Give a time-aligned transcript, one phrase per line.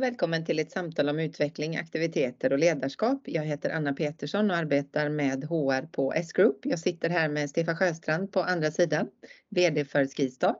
[0.00, 3.22] och välkommen till ett samtal om utveckling, aktiviteter och ledarskap.
[3.24, 6.58] Jag heter Anna Petersson och arbetar med HR på S-Group.
[6.62, 9.08] Jag sitter här med Stefan Sjöstrand på andra sidan,
[9.48, 10.54] VD för Skistar.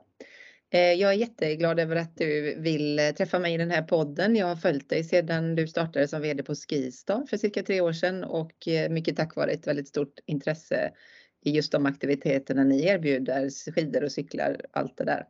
[0.69, 4.35] Eh, jag är jätteglad över att du vill träffa mig i den här podden.
[4.35, 7.93] Jag har följt dig sedan du startade som VD på Skistar för cirka tre år
[7.93, 10.91] sedan och eh, mycket tack vare ett väldigt stort intresse
[11.45, 15.25] i just de aktiviteterna ni erbjuder, skidor och cyklar, allt det där.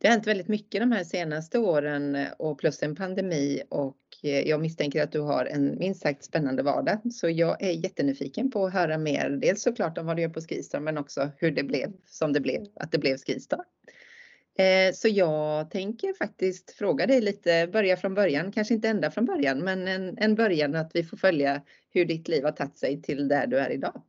[0.00, 3.96] Det har hänt väldigt mycket de här senaste åren eh, och plus en pandemi och
[4.22, 7.12] eh, jag misstänker att du har en minst sagt spännande vardag.
[7.12, 10.40] Så jag är jättenyfiken på att höra mer, dels såklart om vad du gör på
[10.40, 13.64] Skistar men också hur det blev som det blev, att det blev Skistar.
[14.58, 19.24] Eh, så jag tänker faktiskt fråga dig lite, börja från början, kanske inte ända från
[19.24, 23.02] början, men en, en början att vi får följa hur ditt liv har tagit sig
[23.02, 24.02] till där du är idag.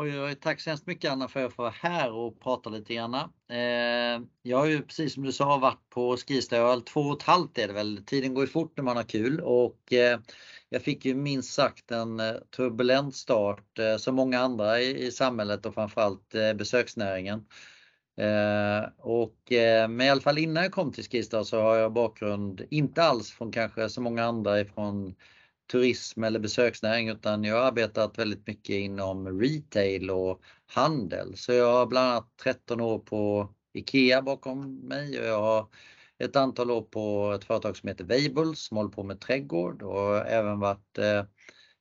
[0.00, 2.70] Oj, oj, tack så hemskt mycket Anna för att jag får vara här och prata
[2.70, 3.14] lite grann.
[3.48, 7.58] Eh, jag har ju precis som du sa varit på Skistöl, två och ett halvt
[7.58, 8.04] är det väl.
[8.06, 10.20] Tiden går ju fort när man har kul och eh,
[10.68, 15.10] jag fick ju minst sagt en eh, turbulent start eh, som många andra i, i
[15.10, 17.44] samhället och framförallt eh, besöksnäringen.
[18.20, 21.92] Eh, och, eh, men i alla fall innan jag kom till Skistar så har jag
[21.92, 25.14] bakgrund, inte alls från kanske så många andra ifrån
[25.68, 31.36] turism eller besöksnäring utan jag har arbetat väldigt mycket inom retail och handel.
[31.36, 35.68] Så jag har bland annat 13 år på IKEA bakom mig och jag har
[36.18, 40.16] ett antal år på ett företag som heter Weibull som håller på med trädgård och
[40.16, 41.24] även varit eh,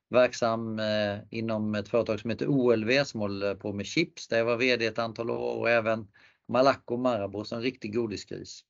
[0.10, 4.46] verksam eh, inom ett företag som heter OLV som håller på med chips där jag
[4.46, 6.08] var VD ett antal år och även
[6.48, 8.64] Malaco Marabou som en riktig godisgris.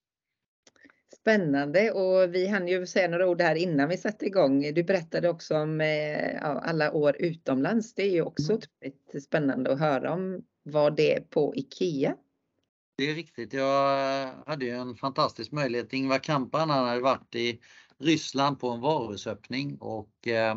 [1.28, 4.74] Spännande och vi hann ju säga några ord här innan vi satte igång.
[4.74, 7.94] Du berättade också om eh, ja, alla år utomlands.
[7.94, 8.58] Det är ju också mm.
[8.58, 12.16] otroligt spännande att höra om vad det är på IKEA.
[12.98, 13.54] Det är riktigt.
[13.54, 15.94] Jag hade ju en fantastisk möjlighet.
[15.94, 17.60] Ingvar Kamprad han hade varit i
[18.00, 20.56] Ryssland på en varuhusöppning och eh,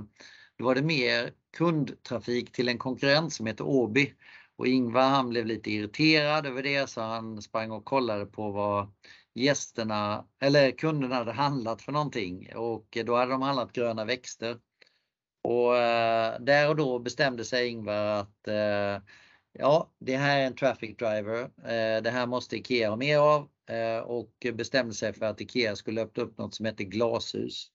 [0.59, 4.15] då var det mer kundtrafik till en konkurrent som heter Åby.
[4.57, 8.89] Och Ingvar han blev lite irriterad över det så han sprang och kollade på vad
[9.35, 14.59] gästerna eller kunderna hade handlat för någonting och då hade de handlat gröna växter.
[15.43, 19.03] Och eh, där och då bestämde sig Ingvar att eh,
[19.53, 21.43] ja, det här är en traffic driver.
[21.43, 23.49] Eh, det här måste IKEA ha mer av
[24.05, 27.71] och bestämde sig för att IKEA skulle öppna upp något som heter glashus.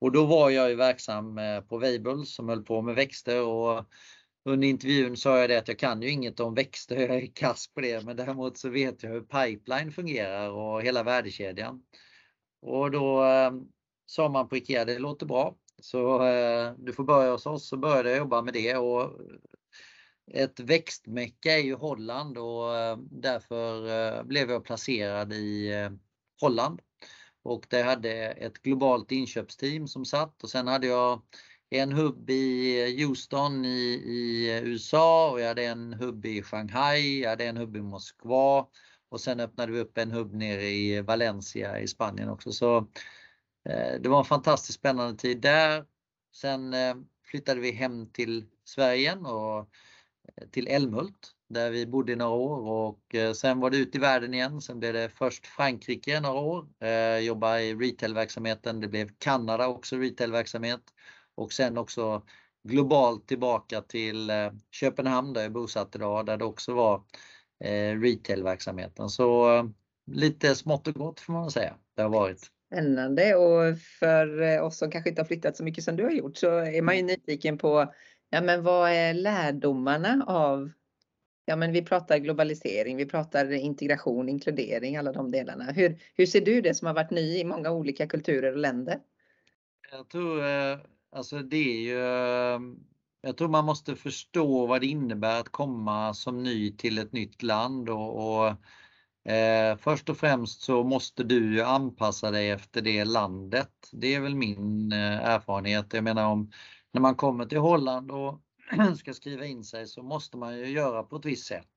[0.00, 3.84] Och då var jag ju verksam på Weibull som höll på med växter och
[4.46, 7.74] under intervjun sa jag det att jag kan ju inget om växter, jag är kass
[7.74, 11.82] på det, men däremot så vet jag hur pipeline fungerar och hela värdekedjan.
[12.62, 13.52] Och då eh,
[14.06, 17.68] sa man på IKEA, det låter bra, så eh, du får börja hos oss.
[17.68, 19.20] Så började jag jobba med det och
[20.32, 25.90] ett växtmecka är ju Holland och eh, därför eh, blev jag placerad i eh,
[26.40, 26.80] Holland.
[27.42, 31.22] Och där hade ett globalt inköpsteam som satt och sen hade jag
[31.70, 37.30] en hubb i Houston i, i USA och jag hade en hubb i Shanghai, jag
[37.30, 38.66] hade en hubb i Moskva
[39.08, 42.52] och sen öppnade vi upp en hubb nere i Valencia i Spanien också.
[42.52, 42.76] Så
[43.68, 45.84] eh, det var en fantastiskt spännande tid där.
[46.34, 46.94] Sen eh,
[47.24, 52.70] flyttade vi hem till Sverige och eh, till Älmhult där vi bodde i några år
[52.70, 54.60] och eh, sen var det ut i världen igen.
[54.60, 58.80] Sen blev det först Frankrike några år, eh, jobba i retailverksamheten.
[58.80, 60.80] Det blev Kanada också retailverksamhet
[61.36, 62.22] och sen också
[62.68, 67.02] globalt tillbaka till eh, Köpenhamn där jag är bosatt idag där det också var
[67.64, 69.08] eh, retailverksamheten.
[69.08, 69.64] Så eh,
[70.06, 72.50] lite smått och gott får man säga det har varit.
[72.66, 76.36] Spännande och för oss som kanske inte har flyttat så mycket som du har gjort
[76.36, 77.06] så är man ju mm.
[77.06, 77.94] nyfiken på
[78.30, 80.70] ja, men vad är lärdomarna av
[81.48, 85.64] Ja, men vi pratar globalisering, vi pratar integration, inkludering, alla de delarna.
[85.64, 89.00] Hur, hur ser du det som har varit ny i många olika kulturer och länder?
[89.90, 90.42] Jag tror
[91.16, 92.60] Alltså det är ju, eh,
[93.20, 97.42] jag tror man måste förstå vad det innebär att komma som ny till ett nytt
[97.42, 98.48] land och, och
[99.32, 103.72] eh, först och främst så måste du anpassa dig efter det landet.
[103.92, 105.92] Det är väl min eh, erfarenhet.
[105.92, 106.50] Jag menar om
[106.92, 108.40] när man kommer till Holland och
[108.98, 111.68] ska skriva in sig så måste man ju göra på ett visst sätt.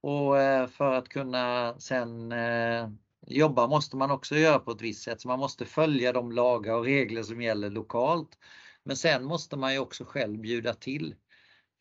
[0.00, 2.88] Och eh, för att kunna sen eh,
[3.26, 6.74] jobba måste man också göra på ett visst sätt, så man måste följa de lagar
[6.74, 8.38] och regler som gäller lokalt.
[8.82, 11.14] Men sen måste man ju också själv bjuda till.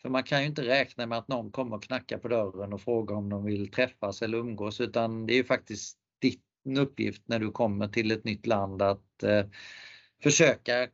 [0.02, 2.82] För man kan ju inte räkna med att någon kommer och knackar på dörren och
[2.82, 5.98] frågar om de vill träffas eller umgås, utan det är ju faktiskt
[6.64, 9.46] din uppgift när du kommer till ett nytt land att eh,
[10.24, 10.88] försöka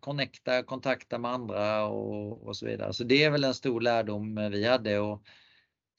[0.00, 2.92] connecta, kontakta med andra och, och, så vidare.
[2.92, 4.98] Så det är väl en stor lärdom vi hade.
[4.98, 5.22] Och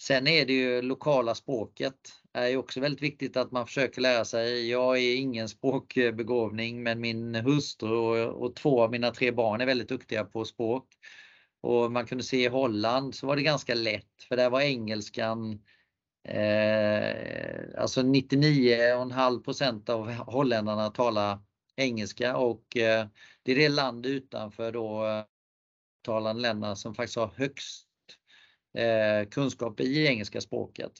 [0.01, 1.95] Sen är det ju lokala språket
[2.33, 4.69] Det är ju också väldigt viktigt att man försöker lära sig.
[4.69, 9.65] Jag är ingen språkbegåvning men min hustru och, och två av mina tre barn är
[9.65, 10.87] väldigt duktiga på språk.
[11.61, 15.61] Och man kunde se i Holland så var det ganska lätt för där var engelskan
[16.23, 21.39] eh, alltså 99,5% av holländarna talar
[21.75, 23.07] engelska och eh,
[23.43, 25.23] det är det land utanför då eh,
[26.01, 27.86] talande länderna som faktiskt har högst
[28.77, 30.91] Eh, kunskap i engelska språket.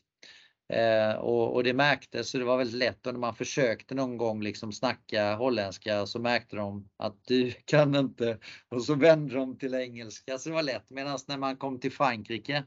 [0.74, 4.18] Eh, och, och, det märktes, så det var väldigt lätt och när man försökte någon
[4.18, 8.38] gång liksom snacka holländska så märkte de att du kan inte
[8.69, 10.89] och så vände de till engelska så det var lätt.
[10.89, 12.63] Medan när man kom till Frankrike,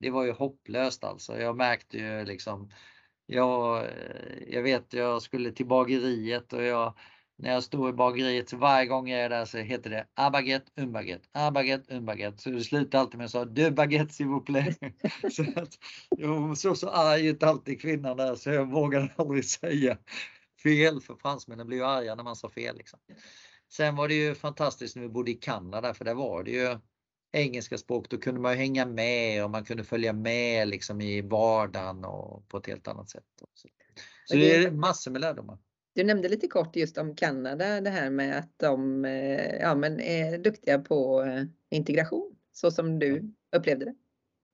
[0.00, 1.40] det var ju hopplöst alltså.
[1.40, 2.70] Jag märkte ju liksom,
[3.26, 3.90] jag, eh,
[4.48, 6.94] jag vet jag skulle till bageriet och jag
[7.42, 10.30] när jag stod i bageriet så varje gång jag är där så heter det a
[10.30, 12.42] baguette, un baguette, a baguette, un baguette.
[12.42, 14.78] Så det slutar alltid med att säga deux baguettes s'il vous plaît.
[15.32, 15.78] så att,
[16.10, 19.98] jag såg så arg ut alltid kvinnan där så jag vågade aldrig säga
[20.62, 22.76] fel för fransmännen blir ju arga när man sa fel.
[22.76, 22.98] Liksom.
[23.72, 26.78] Sen var det ju fantastiskt när vi bodde i Kanada för där var det ju
[27.32, 28.10] engelska språk.
[28.10, 32.56] Då kunde man hänga med och man kunde följa med liksom i vardagen och på
[32.56, 33.24] ett helt annat sätt.
[33.54, 33.68] Så,
[34.24, 35.58] så det är massor med lärdomar.
[35.92, 40.00] Du nämnde lite kort just om Kanada, det här med att de eh, ja, men
[40.00, 43.94] är duktiga på eh, integration, så som du upplevde det.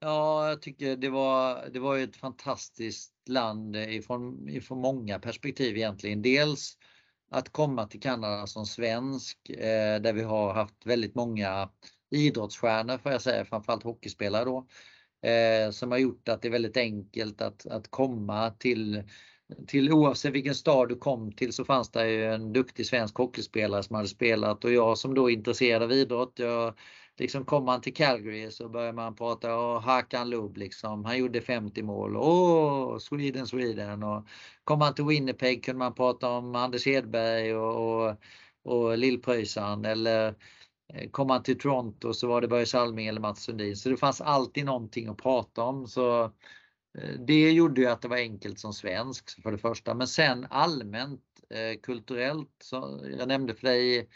[0.01, 6.23] Ja, jag tycker det var, det var ett fantastiskt land ifrån, ifrån många perspektiv egentligen.
[6.23, 6.79] Dels
[7.31, 11.71] att komma till Kanada som svensk eh, där vi har haft väldigt många
[12.11, 14.67] idrottsstjärnor får jag säga, framförallt hockeyspelare då,
[15.73, 19.05] som har gjort att det är väldigt enkelt att, att komma till
[19.67, 23.83] till oavsett vilken stad du kom till så fanns det ju en duktig svensk hockeyspelare
[23.83, 24.65] som hade spelat.
[24.65, 26.75] Och jag som då är intresserad av idrott, jag,
[27.19, 31.41] liksom kom man till Calgary så började man prata om Hakan Loob liksom, han gjorde
[31.41, 34.03] 50 mål, åh Sweden Sweden.
[34.03, 34.27] Och
[34.65, 38.17] kom man till Winnipeg kunde man prata om Anders Hedberg och, och,
[38.65, 40.35] och Lill-Pröjsarn eller
[40.95, 43.77] eh, kom man till Toronto så var det Börje Salming eller Mats Sundin.
[43.77, 45.87] Så det fanns alltid någonting att prata om.
[45.87, 46.33] Så
[46.99, 50.47] Eh, det gjorde ju att det var enkelt som svensk för det första, men sen
[50.51, 54.09] allmänt eh, kulturellt, så jag nämnde för dig,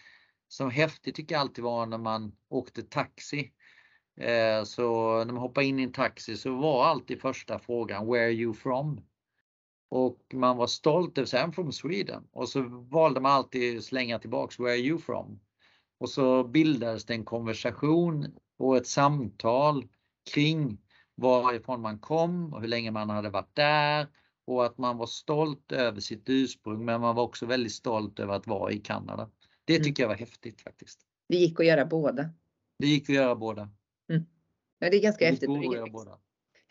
[0.48, 3.52] som häftigt tycker jag alltid var när man åkte taxi.
[4.20, 8.24] Eh, så när man hoppade in i en taxi så var alltid första frågan Where
[8.24, 9.00] are you from?
[9.88, 13.84] Och man var stolt över att säga I'm from Sweden och så valde man alltid
[13.84, 15.40] slänga tillbaks Where are you from?
[15.98, 18.26] Och så bildades det en konversation
[18.58, 19.88] och ett samtal
[20.34, 20.78] kring
[21.20, 24.06] varifrån man kom och hur länge man hade varit där
[24.46, 28.34] och att man var stolt över sitt ursprung men man var också väldigt stolt över
[28.34, 29.30] att vara i Kanada.
[29.64, 29.84] Det mm.
[29.84, 31.00] tycker jag var häftigt faktiskt.
[31.28, 32.30] Det gick att göra båda.
[32.78, 33.70] Det gick att göra båda.
[34.08, 34.22] Mm.
[34.78, 35.50] Ja, det är ganska det häftigt.
[35.50, 36.08] Högst,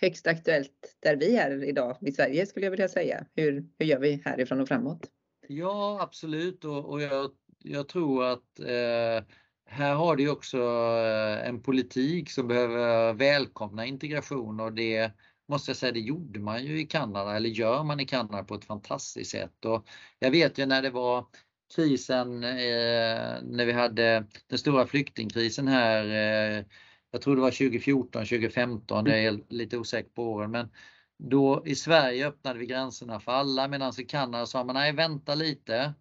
[0.02, 3.26] högst aktuellt där vi är idag i Sverige skulle jag vilja säga.
[3.36, 5.10] Hur, hur gör vi härifrån och framåt?
[5.48, 9.24] Ja absolut och, och jag, jag tror att eh,
[9.70, 15.12] här har du också eh, en politik som behöver välkomna integration och det
[15.48, 18.56] måste jag säga, det gjorde man ju i Kanada eller gör man i Kanada på
[18.56, 19.66] ett fantastiskt sätt.
[19.66, 19.88] Och
[20.20, 21.26] jag vet ju när det var
[21.76, 26.66] krisen, eh, när vi hade den stora flyktingkrisen här, eh,
[27.12, 30.70] jag tror det var 2014, 2015, det är lite osäker på åren, men
[31.18, 35.36] då i Sverige öppnade vi gränserna för alla medan i Kanada sa man nej vänta
[35.36, 35.94] lite.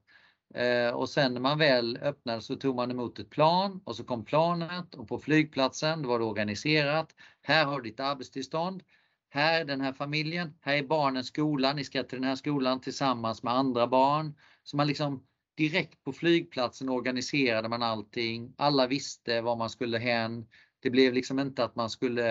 [0.55, 4.05] Eh, och sen när man väl öppnade så tog man emot ett plan och så
[4.05, 7.15] kom planet och på flygplatsen då var det organiserat.
[7.43, 8.83] Här har du ditt arbetstillstånd.
[9.31, 10.55] Här är den här familjen.
[10.61, 11.73] Här är barnens skola.
[11.73, 14.35] Ni ska till den här skolan tillsammans med andra barn.
[14.63, 15.27] Så man liksom
[15.57, 18.55] direkt på flygplatsen organiserade man allting.
[18.57, 20.47] Alla visste var man skulle hän.
[20.81, 22.31] Det blev liksom inte att man skulle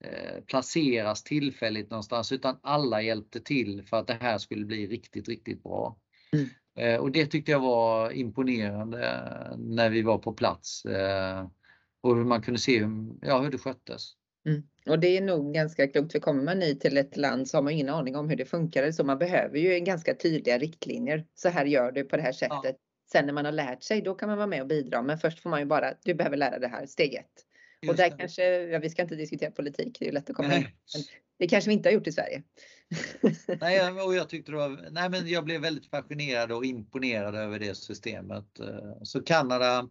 [0.00, 5.28] eh, placeras tillfälligt någonstans utan alla hjälpte till för att det här skulle bli riktigt,
[5.28, 5.98] riktigt bra.
[6.32, 6.48] Mm.
[6.76, 9.22] Eh, och det tyckte jag var imponerande
[9.58, 11.46] när vi var på plats eh,
[12.00, 14.12] och hur man kunde se hur, ja, hur det sköttes.
[14.46, 14.62] Mm.
[14.86, 17.62] Och det är nog ganska klokt, för kommer man ny till ett land så har
[17.62, 18.90] man ingen aning om hur det funkar.
[18.90, 21.26] Så man behöver ju ganska tydliga riktlinjer.
[21.34, 22.60] Så här gör du på det här sättet.
[22.62, 22.72] Ja.
[23.12, 25.02] Sen när man har lärt sig, då kan man vara med och bidra.
[25.02, 27.26] Men först får man ju bara, du behöver lära det här, steg ett.
[27.82, 28.16] Just och där det.
[28.16, 30.66] kanske, ja, vi ska inte diskutera politik, det är ju lätt att komma in.
[31.40, 32.42] Det kanske vi inte har gjort i Sverige.
[33.60, 37.58] nej, och jag tyckte det var, nej men jag blev väldigt fascinerad och imponerad över
[37.58, 38.60] det systemet.
[39.02, 39.88] Så Kanada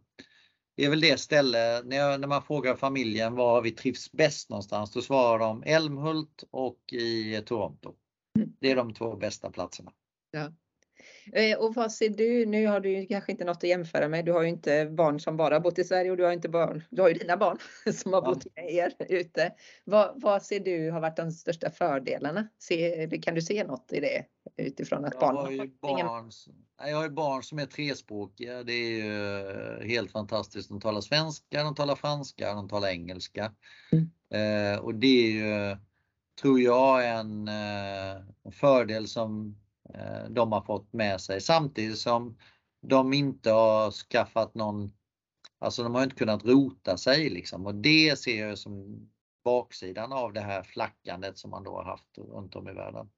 [0.77, 4.91] är väl det ställe, när, jag, när man frågar familjen var vi trivs bäst någonstans,
[4.91, 7.93] då svarar de Älmhult och i Toronto.
[8.35, 8.53] Mm.
[8.59, 9.91] Det är de två bästa platserna.
[10.31, 10.53] Ja.
[11.33, 14.31] Eh, och vad ser du, nu har du kanske inte något att jämföra med, du
[14.31, 17.01] har ju inte barn som bara bott i Sverige och du har inte barn, du
[17.01, 17.57] har ju dina barn
[17.93, 19.53] som har bott med er ute.
[19.83, 22.47] Vad, vad ser du har varit de största fördelarna?
[22.59, 24.25] Se, kan du se något i det
[24.57, 26.31] utifrån att barn jag har, ju barn,
[26.77, 30.69] jag har ju barn som är trespråkiga, det är ju helt fantastiskt.
[30.69, 33.51] De talar svenska, de talar franska, de talar engelska.
[33.91, 34.09] Mm.
[34.31, 35.77] Eh, och det är ju,
[36.41, 39.68] tror jag, en, eh, fördel som Eh,
[40.29, 42.37] de har fått med sig samtidigt som
[42.81, 44.91] de inte har skaffat någon,
[45.59, 49.07] alltså de har inte kunnat rota sig liksom och det ser jag som
[49.43, 53.09] baksidan av det här flackandet som man då har haft runt om i världen.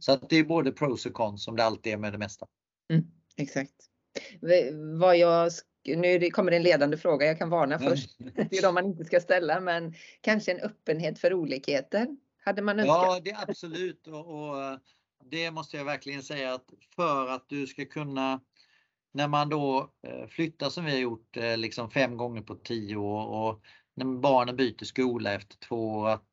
[0.00, 2.46] Så att det är både pros och cons som det alltid är med det mesta.
[2.92, 3.04] Mm,
[3.36, 3.74] exakt.
[4.98, 5.52] Vad jag,
[5.84, 8.18] nu kommer en ledande fråga, jag kan varna först.
[8.18, 12.16] Det är de man inte ska ställa, men kanske en öppenhet för olikheter.
[12.44, 12.96] Hade man önskat?
[12.96, 14.06] Ja, det är absolut.
[14.06, 14.78] Och, och
[15.24, 18.40] det måste jag verkligen säga att för att du ska kunna
[19.12, 22.96] när man då eh, flyttar som vi har gjort eh, liksom fem gånger på tio
[22.96, 23.62] år och
[23.94, 26.08] när barnen byter skola efter två år.
[26.08, 26.26] Att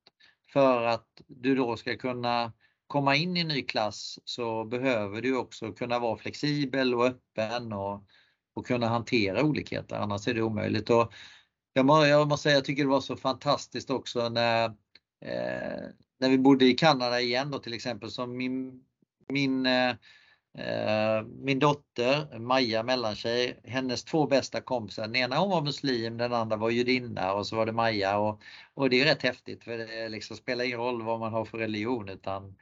[0.53, 2.53] för att du då ska kunna
[2.87, 7.73] komma in i en ny klass så behöver du också kunna vara flexibel och öppen
[7.73, 8.03] och,
[8.53, 10.89] och kunna hantera olikheter, annars är det omöjligt.
[10.89, 11.13] Och
[11.73, 14.65] jag, må, jag måste säga, jag tycker det var så fantastiskt också när,
[15.25, 15.83] eh,
[16.17, 18.83] när vi bodde i Kanada igen då till exempel som min,
[19.29, 19.89] min, eh,
[20.57, 26.33] eh, min dotter Maja mellantjej, hennes två bästa kompisar, den ena hon var muslim, den
[26.33, 28.41] andra var judinna och så var det Maja och,
[28.73, 31.57] och det är rätt häftigt för det liksom spelar ingen roll vad man har för
[31.57, 32.57] religion utan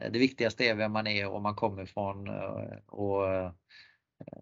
[0.00, 3.52] eh, det viktigaste är vem man är och man kommer ifrån eh, och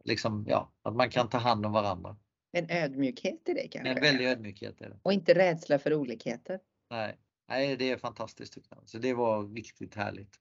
[0.05, 2.17] liksom ja, att man kan ta hand om varandra.
[2.53, 3.91] En ödmjukhet i det kanske?
[3.91, 4.99] En väldig ödmjukhet i det.
[5.03, 6.61] Och inte rädsla för olikheter?
[6.91, 7.17] Nej,
[7.49, 8.59] Nej det är fantastiskt.
[8.85, 10.35] Så det var riktigt härligt.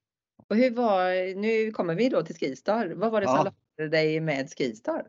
[0.50, 2.88] Och hur var, nu kommer vi då till Skistar.
[2.88, 5.07] Vad var det som lockade dig med Skistar?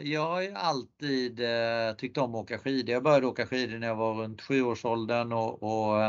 [0.00, 2.92] Jag har ju alltid eh, tyckt om att åka skidor.
[2.92, 6.02] Jag började åka skidor när jag var runt sjuårsåldern och, och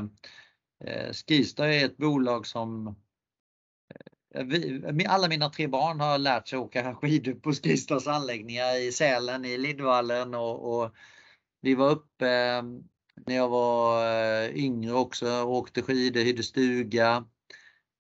[0.86, 2.88] eh, Skistar är ett bolag som
[4.36, 8.92] eh, vi, alla mina tre barn har lärt sig åka skidor på Skistars anläggningar i
[8.92, 10.94] Sälen, i Lindvallen och, och
[11.62, 12.64] vi var uppe
[13.26, 17.26] när jag var eh, yngre också, åkte skidor, hyrde stuga.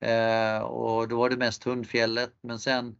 [0.01, 2.33] Eh, och då var det mest Hundfjället.
[2.41, 2.95] Men sen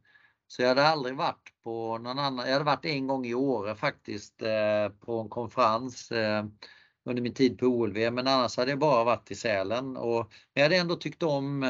[0.48, 2.46] så jag hade aldrig varit på någon annan.
[2.46, 6.12] Jag hade varit en gång i Åre faktiskt eh, på en konferens
[7.06, 7.98] under min tid på OLV.
[7.98, 11.64] Men annars hade jag bara varit i Sälen och jag hade ändå tyckt om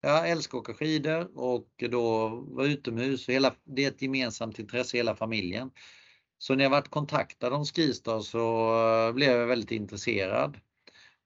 [0.00, 3.28] jag älskar att åka skidor och då vara utomhus.
[3.28, 5.70] Hela, det är ett gemensamt intresse hela familjen.
[6.44, 8.74] Så när jag varit kontaktad om Skistar så
[9.08, 10.60] eh, blev jag väldigt intresserad.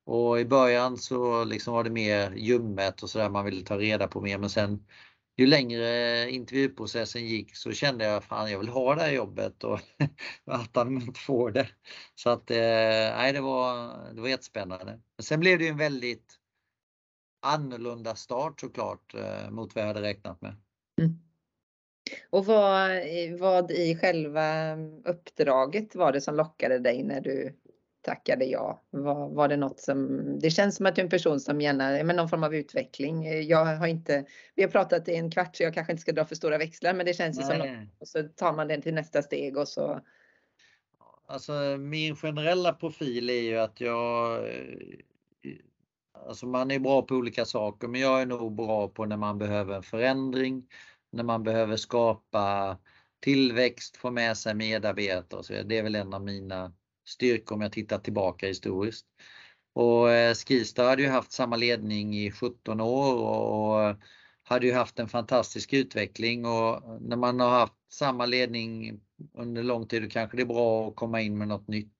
[0.04, 4.08] Och i början så liksom var det mer ljummet och sådär, man ville ta reda
[4.08, 4.87] på mer men sen
[5.37, 9.80] ju längre intervjuprocessen gick så kände jag fan jag vill ha det här jobbet och
[10.44, 11.68] att han inte får det.
[12.14, 12.56] Så att eh,
[13.16, 15.00] nej, det var, det var jättespännande.
[15.16, 16.38] Men sen blev det en väldigt
[17.42, 20.56] annorlunda start såklart eh, mot vad jag hade räknat med.
[21.00, 21.27] Mm.
[22.31, 22.91] Och vad,
[23.38, 27.55] vad i själva uppdraget var det som lockade dig när du
[28.03, 28.83] tackade ja.
[28.91, 32.05] Var, var det något som, det känns som att du är en person som gärna,
[32.05, 33.43] men någon form av utveckling.
[33.49, 34.25] Jag har inte,
[34.55, 36.95] vi har pratat i en kvart så jag kanske inte ska dra för stora växlar
[36.95, 39.69] men det känns ju som något, och så tar man den till nästa steg och
[39.69, 40.00] så.
[41.27, 44.41] Alltså min generella profil är ju att jag
[46.27, 49.38] Alltså man är bra på olika saker men jag är nog bra på när man
[49.38, 50.67] behöver en förändring,
[51.12, 52.79] när man behöver skapa
[53.21, 55.38] tillväxt, få med sig medarbetare.
[55.38, 55.69] och Så vidare.
[55.69, 56.73] det är väl en av mina
[57.09, 59.07] styrkor om jag tittar tillbaka historiskt.
[59.73, 63.97] Och eh, Skistar hade ju haft samma ledning i 17 år och
[64.43, 69.00] hade ju haft en fantastisk utveckling och när man har haft samma ledning
[69.35, 71.97] under lång tid då kanske det är bra att komma in med något nytt.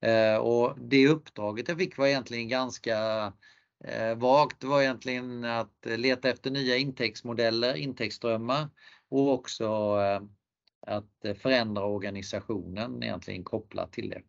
[0.00, 3.32] Eh, och det uppdraget jag fick var egentligen ganska
[4.16, 4.60] vagt.
[4.60, 8.68] Det var egentligen att leta efter nya intäktsmodeller, intäktsströmmar
[9.08, 9.96] och också
[10.86, 14.22] att förändra organisationen egentligen kopplat till det.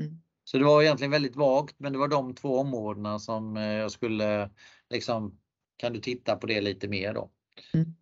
[0.00, 0.20] Mm.
[0.44, 3.90] Så det var egentligen väldigt vagt men det var de två områdena som eh, jag
[3.90, 4.50] skulle
[4.90, 5.38] liksom,
[5.76, 7.30] kan du titta på det lite mer då?
[7.74, 7.94] Mm.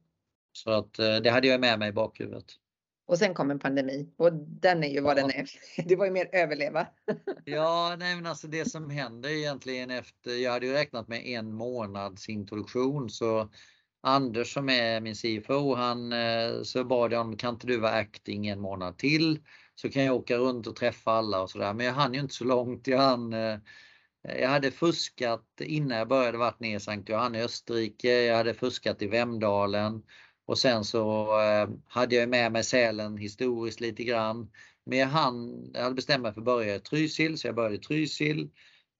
[0.53, 2.59] Så att eh, det hade jag med mig i bakhuvudet.
[3.07, 5.23] Och sen kom en pandemi och den är ju vad ja.
[5.23, 5.51] den är.
[5.89, 6.87] Det var ju mer överleva.
[7.45, 11.55] ja, nej men alltså det som hände egentligen efter, jag hade ju räknat med en
[11.55, 13.49] månads introduktion så
[14.05, 17.93] Anders som är min CFO, han eh, så bad jag om kan inte du vara
[17.93, 19.41] acting en månad till
[19.75, 21.75] så kan jag åka runt och träffa alla och sådär.
[21.75, 22.87] Men jag hann ju inte så långt.
[22.87, 23.59] Jag, hann, eh,
[24.23, 28.23] jag hade fuskat innan jag började varit nere i Sankt Johann i Österrike.
[28.23, 30.03] Jag hade fuskat i Vemdalen
[30.47, 34.51] och sen så eh, hade jag med mig Sälen historiskt lite grann.
[34.85, 37.75] Men jag, hann, jag hade bestämt mig för att börja i Trysil så jag började
[37.75, 38.51] i Trysil.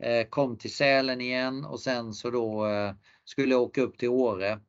[0.03, 2.95] Eh, kom till Sälen igen och sen så då eh,
[3.25, 4.61] skulle jag åka upp till Åre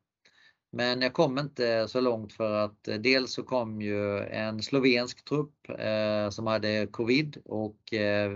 [0.74, 5.68] men jag kom inte så långt för att dels så kom ju en slovensk trupp
[5.78, 8.30] eh, som hade covid och eh,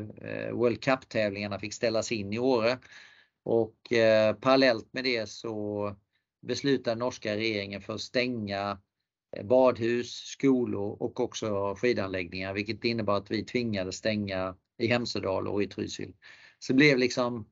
[0.53, 2.79] World Cup-tävlingarna fick ställas in i Åre.
[3.45, 5.97] Och eh, parallellt med det så
[6.41, 8.79] beslutade norska regeringen för att stänga
[9.37, 15.63] eh, badhus, skolor och också skidanläggningar vilket innebar att vi tvingades stänga i Hemsedal och
[15.63, 16.15] i Trysil.
[16.59, 17.49] Så det blev liksom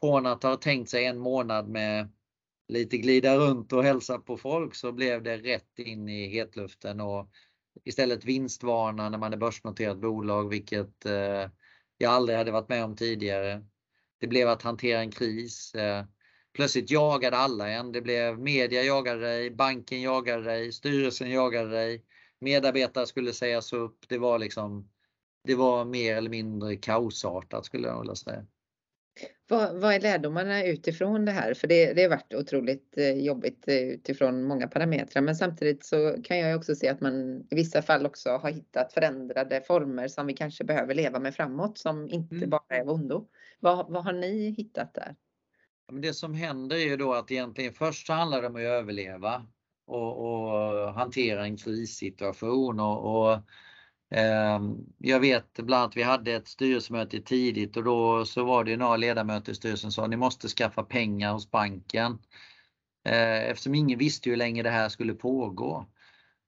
[0.00, 2.08] från att ha tänkt sig en månad med
[2.68, 7.30] lite glida runt och hälsa på folk så blev det rätt in i hetluften och
[7.84, 11.50] istället vinstvarna när man är börsnoterat bolag, vilket eh,
[11.98, 13.64] jag aldrig hade varit med om tidigare.
[14.18, 15.74] Det blev att hantera en kris.
[15.74, 16.04] Eh,
[16.54, 17.92] Plötsligt jagade alla en.
[17.92, 22.04] Det blev media jagade dig, banken jagade dig, styrelsen jagade dig,
[22.40, 23.98] medarbetare skulle sägas upp.
[24.08, 24.88] Det var liksom,
[25.44, 28.46] det var mer eller mindre kaosartat skulle jag vilja säga.
[29.48, 31.54] Vad, vad är lärdomarna utifrån det här?
[31.54, 36.16] För det, det har varit otroligt eh, jobbigt eh, utifrån många parametrar men samtidigt så
[36.24, 40.26] kan jag också se att man i vissa fall också har hittat förändrade former som
[40.26, 42.50] vi kanske behöver leva med framåt som inte mm.
[42.50, 43.28] bara är av ondo.
[43.60, 45.14] Vad, vad har ni hittat där?
[45.92, 49.46] Det som händer är ju då att egentligen först så handlar det om att överleva
[49.86, 53.32] och, och hantera en krissituation och, och
[54.18, 54.60] eh,
[54.98, 58.96] jag vet bland annat vi hade ett styrelsemöte tidigt och då så var det några
[58.96, 62.18] ledamöter i styrelsen som sa ni måste skaffa pengar hos banken.
[63.04, 65.86] Eh, eftersom ingen visste hur länge det här skulle pågå.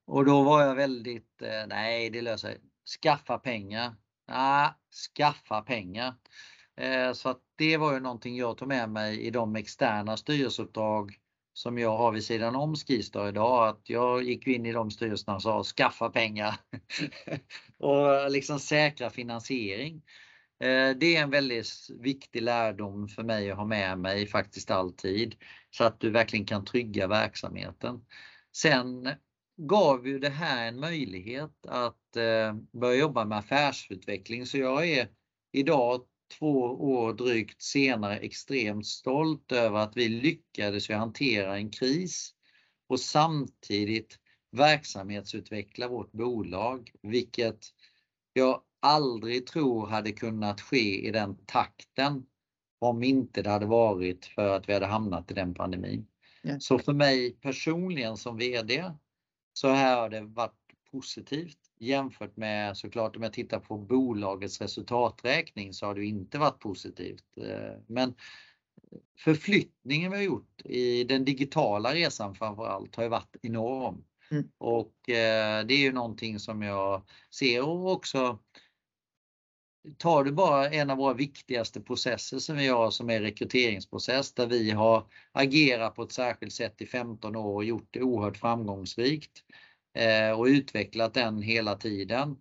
[0.07, 2.61] Och då var jag väldigt, eh, nej det löser sig.
[3.03, 3.95] Skaffa pengar.
[4.27, 4.71] Ah,
[5.17, 6.15] skaffa pengar.
[6.77, 11.19] Eh, så att det var ju någonting jag tog med mig i de externa styrelseuppdrag
[11.53, 15.35] som jag har vid sidan om Skistar idag, att jag gick in i de styrelserna
[15.35, 16.55] och sa skaffa pengar
[17.79, 20.03] och liksom säkra finansiering.
[20.61, 21.69] Eh, det är en väldigt
[22.01, 25.35] viktig lärdom för mig att ha med mig faktiskt alltid
[25.71, 28.05] så att du verkligen kan trygga verksamheten.
[28.57, 29.09] Sen
[29.57, 35.09] gav ju det här en möjlighet att eh, börja jobba med affärsutveckling så jag är
[35.53, 42.35] idag två år drygt senare extremt stolt över att vi lyckades hantera en kris
[42.89, 44.19] och samtidigt
[44.53, 47.59] verksamhetsutveckla vårt bolag, vilket
[48.33, 52.27] jag aldrig tror hade kunnat ske i den takten
[52.79, 56.07] om inte det hade varit för att vi hade hamnat i den pandemin.
[56.43, 56.61] Ja.
[56.61, 58.93] Så för mig personligen som VD
[59.53, 60.61] så här har det varit
[60.91, 66.59] positivt jämfört med såklart om jag tittar på bolagets resultaträkning så har det inte varit
[66.59, 67.25] positivt.
[67.37, 68.15] Eh, men
[69.19, 74.05] förflyttningen vi har gjort i den digitala resan framför allt har ju varit enorm.
[74.31, 74.49] Mm.
[74.59, 78.39] Och eh, det är ju någonting som jag ser och också
[79.99, 84.47] tar du bara en av våra viktigaste processer som vi har som är rekryteringsprocess där
[84.47, 89.43] vi har agerat på ett särskilt sätt i 15 år och gjort det oerhört framgångsrikt
[90.37, 92.37] och utvecklat den hela tiden.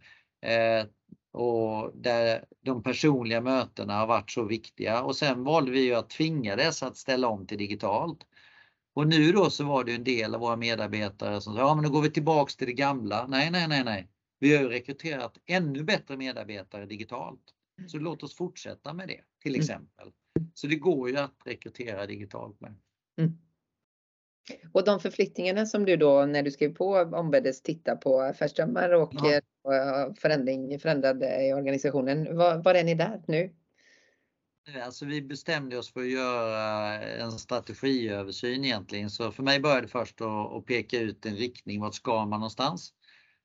[0.46, 0.88] Eh,
[1.32, 6.10] och där de personliga mötena har varit så viktiga och sen valde vi ju att
[6.10, 8.20] tvinga dessa att ställa om till digitalt.
[8.94, 11.84] Och nu då så var det en del av våra medarbetare som sa, ja men
[11.84, 13.28] då går vi tillbaks till det gamla.
[13.28, 14.10] Nej, nej, nej, nej.
[14.40, 17.42] Vi har ju rekryterat ännu bättre medarbetare digitalt.
[17.88, 19.62] Så låt oss fortsätta med det till mm.
[19.62, 20.12] exempel.
[20.54, 22.76] Så det går ju att rekrytera digitalt med.
[23.18, 23.38] Mm.
[24.72, 29.14] Och de förflyttningarna som du då när du skrev på ombeddes titta på affärsdrömmar och
[29.14, 29.42] ja.
[29.74, 32.38] Eh, förändring, förändrade i organisationen.
[32.38, 33.54] Var, var är ni där nu?
[34.84, 39.10] Alltså vi bestämde oss för att göra en strategiöversyn egentligen.
[39.10, 42.94] Så för mig började det först att peka ut en riktning, vart ska man någonstans?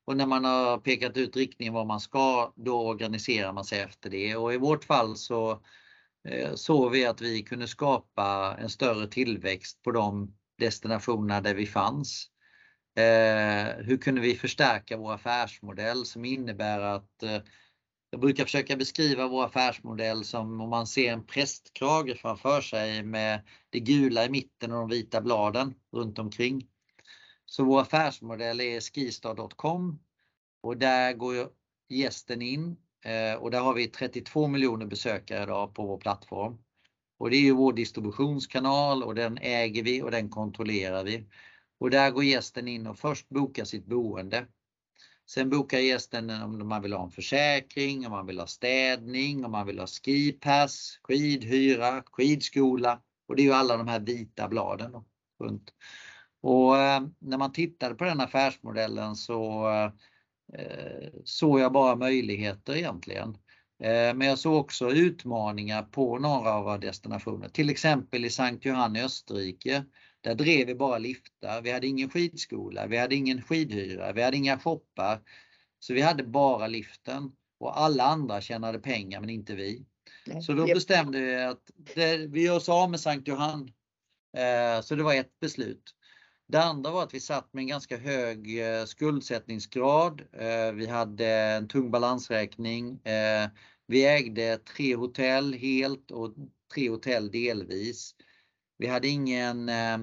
[0.04, 4.10] Och när man har pekat ut riktningen var man ska, då organiserar man sig efter
[4.10, 4.36] det.
[4.36, 5.50] Och i vårt fall så
[6.28, 11.66] eh, såg vi att vi kunde skapa en större tillväxt på de destinationerna där vi
[11.66, 12.30] fanns.
[12.96, 17.38] Eh, hur kunde vi förstärka vår affärsmodell som innebär att eh,
[18.10, 23.40] jag brukar försöka beskriva vår affärsmodell som om man ser en prästkrage framför sig med
[23.70, 26.68] det gula i mitten och de vita bladen runt omkring.
[27.44, 30.02] Så vår affärsmodell är skistar.com
[30.60, 31.48] och där går
[31.88, 36.58] gästen in eh, och där har vi 32 miljoner besökare idag på vår plattform.
[37.20, 41.26] Och det är ju vår distributionskanal och den äger vi och den kontrollerar vi.
[41.78, 44.46] Och där går gästen in och först bokar sitt boende.
[45.26, 49.52] Sen bokar gästen om man vill ha en försäkring, om man vill ha städning, om
[49.52, 54.92] man vill ha skipass, skidhyra, skidskola och det är ju alla de här vita bladen
[55.40, 55.74] runt.
[56.40, 59.92] Och eh, när man tittade på den affärsmodellen så eh,
[60.60, 63.36] eh, såg jag bara möjligheter egentligen.
[63.82, 68.96] Men jag såg också utmaningar på några av våra destinationer, till exempel i Sankt Johann
[68.96, 69.84] i Österrike.
[70.20, 71.62] Där drev vi bara liftar.
[71.62, 75.20] Vi hade ingen skidskola, vi hade ingen skidhyra, vi hade inga shoppar.
[75.78, 79.84] Så vi hade bara liften och alla andra tjänade pengar men inte vi.
[80.42, 83.70] Så då bestämde vi att det, vi gör oss av med Sankt Johann.
[84.36, 85.94] Eh, så det var ett beslut.
[86.48, 90.22] Det andra var att vi satt med en ganska hög eh, skuldsättningsgrad.
[90.32, 93.00] Eh, vi hade en tung balansräkning.
[93.90, 96.34] Vi ägde tre hotell helt och
[96.74, 98.14] tre hotell delvis.
[98.78, 99.98] Vi hade ingen eh,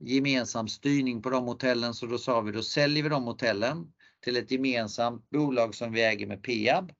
[0.00, 3.92] gemensam styrning på de hotellen så då sa vi då säljer vi de hotellen
[4.24, 6.92] till ett gemensamt bolag som vi äger med Peab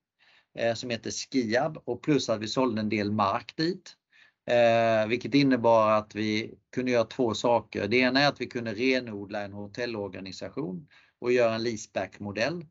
[0.59, 3.97] eh, som heter Skiab och plus att vi sålde en del mark dit.
[4.51, 7.89] Eh, vilket innebar att vi kunde göra två saker.
[7.89, 12.67] Det ena är att vi kunde renodla en hotellorganisation och göra en leaseback-modell.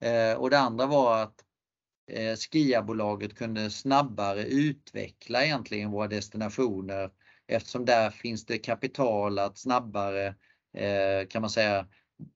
[0.00, 1.44] Eh, och det andra var att
[2.12, 7.10] eh, Skiabolaget kunde snabbare utveckla egentligen våra destinationer
[7.46, 10.26] eftersom där finns det kapital att snabbare
[10.76, 11.86] eh, kan man säga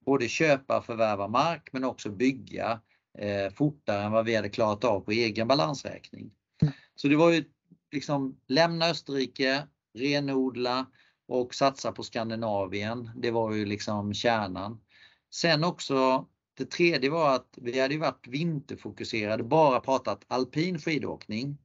[0.07, 2.81] både köpa och förvärva mark men också bygga
[3.19, 6.31] eh, fortare än vad vi hade klarat av på egen balansräkning.
[6.63, 6.75] Mm.
[6.95, 7.45] Så det var ju
[7.93, 9.67] liksom lämna Österrike,
[9.99, 10.87] renodla
[11.29, 13.11] och satsa på Skandinavien.
[13.17, 14.81] Det var ju liksom kärnan.
[15.35, 16.27] Sen också
[16.59, 21.59] det tredje var att vi hade varit vinterfokuserade, bara pratat alpin skidåkning.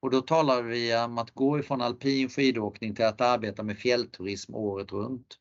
[0.00, 4.54] Och då talade vi om att gå ifrån alpin skidåkning till att arbeta med fjällturism
[4.54, 5.38] året runt.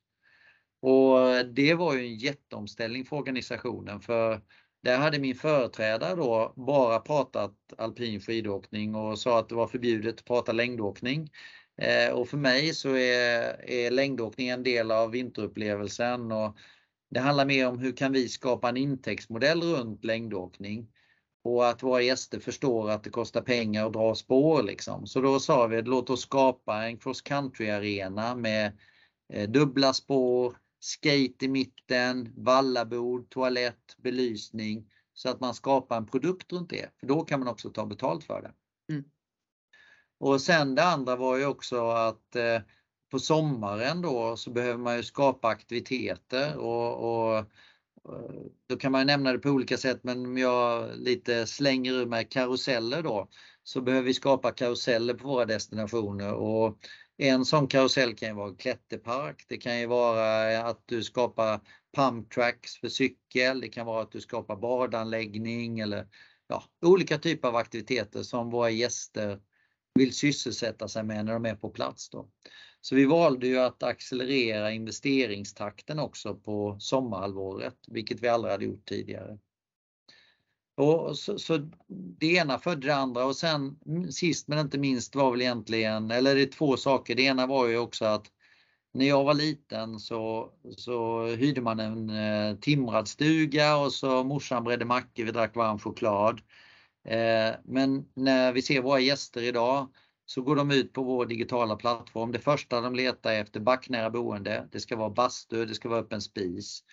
[0.81, 4.41] Och det var ju en jätteomställning för organisationen för
[4.83, 10.19] där hade min företrädare då bara pratat alpin skidåkning och sa att det var förbjudet
[10.19, 11.29] att prata längdåkning.
[11.81, 16.57] Eh, och för mig så är, är längdåkning en del av vinterupplevelsen och
[17.09, 20.87] det handlar mer om hur kan vi skapa en intäktsmodell runt längdåkning
[21.43, 25.07] och att våra gäster förstår att det kostar pengar att dra spår liksom.
[25.07, 28.77] Så då sa vi låt oss skapa en cross country arena med
[29.33, 36.53] eh, dubbla spår, skate i mitten, vallabord, toalett, belysning så att man skapar en produkt
[36.53, 36.89] runt det.
[36.99, 38.53] För då kan man också ta betalt för det.
[38.93, 39.05] Mm.
[40.19, 42.61] Och sen det andra var ju också att eh,
[43.11, 47.45] på sommaren då så behöver man ju skapa aktiviteter och, och eh,
[48.69, 52.31] då kan man nämna det på olika sätt men om jag lite slänger ur med
[52.31, 53.29] karuseller då
[53.63, 56.79] så behöver vi skapa karuseller på våra destinationer och
[57.17, 59.45] en sån karusell kan ju vara klätterpark.
[59.47, 61.59] Det kan ju vara att du skapar
[61.95, 63.61] pump tracks för cykel.
[63.61, 66.07] Det kan vara att du skapar badanläggning eller
[66.47, 69.39] ja, olika typer av aktiviteter som våra gäster
[69.93, 72.09] vill sysselsätta sig med när de är på plats.
[72.09, 72.29] Då.
[72.87, 78.85] Så vi valde ju att accelerera investeringstakten också på sommarhalvåret, vilket vi aldrig hade gjort
[78.85, 79.37] tidigare.
[80.77, 81.69] Och så, så,
[82.19, 86.11] det ena födde det andra och sen mm, sist men inte minst var väl egentligen,
[86.11, 87.15] eller det är två saker.
[87.15, 88.27] Det ena var ju också att
[88.93, 94.63] när jag var liten så, så hyrde man en eh, timrad stuga och så morsan
[94.63, 96.41] bredde mackor, vi drack varm choklad.
[97.05, 99.87] Eh, men när vi ser våra gäster idag
[100.29, 102.31] så går de ut på vår digitala plattform.
[102.31, 104.67] Det första de letar efter backnära boende.
[104.71, 106.83] Det ska vara bastu, det ska vara öppen spis.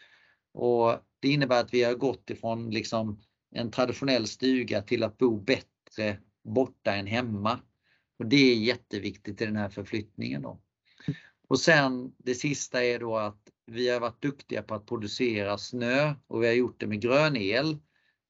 [0.53, 3.21] Och det innebär att vi har gått ifrån liksom
[3.55, 7.61] en traditionell stuga till att bo bättre borta än hemma.
[8.19, 10.43] Och det är jätteviktigt i den här förflyttningen.
[10.43, 10.61] Då.
[11.49, 16.15] Och sen det sista är då att vi har varit duktiga på att producera snö
[16.27, 17.79] och vi har gjort det med grön el.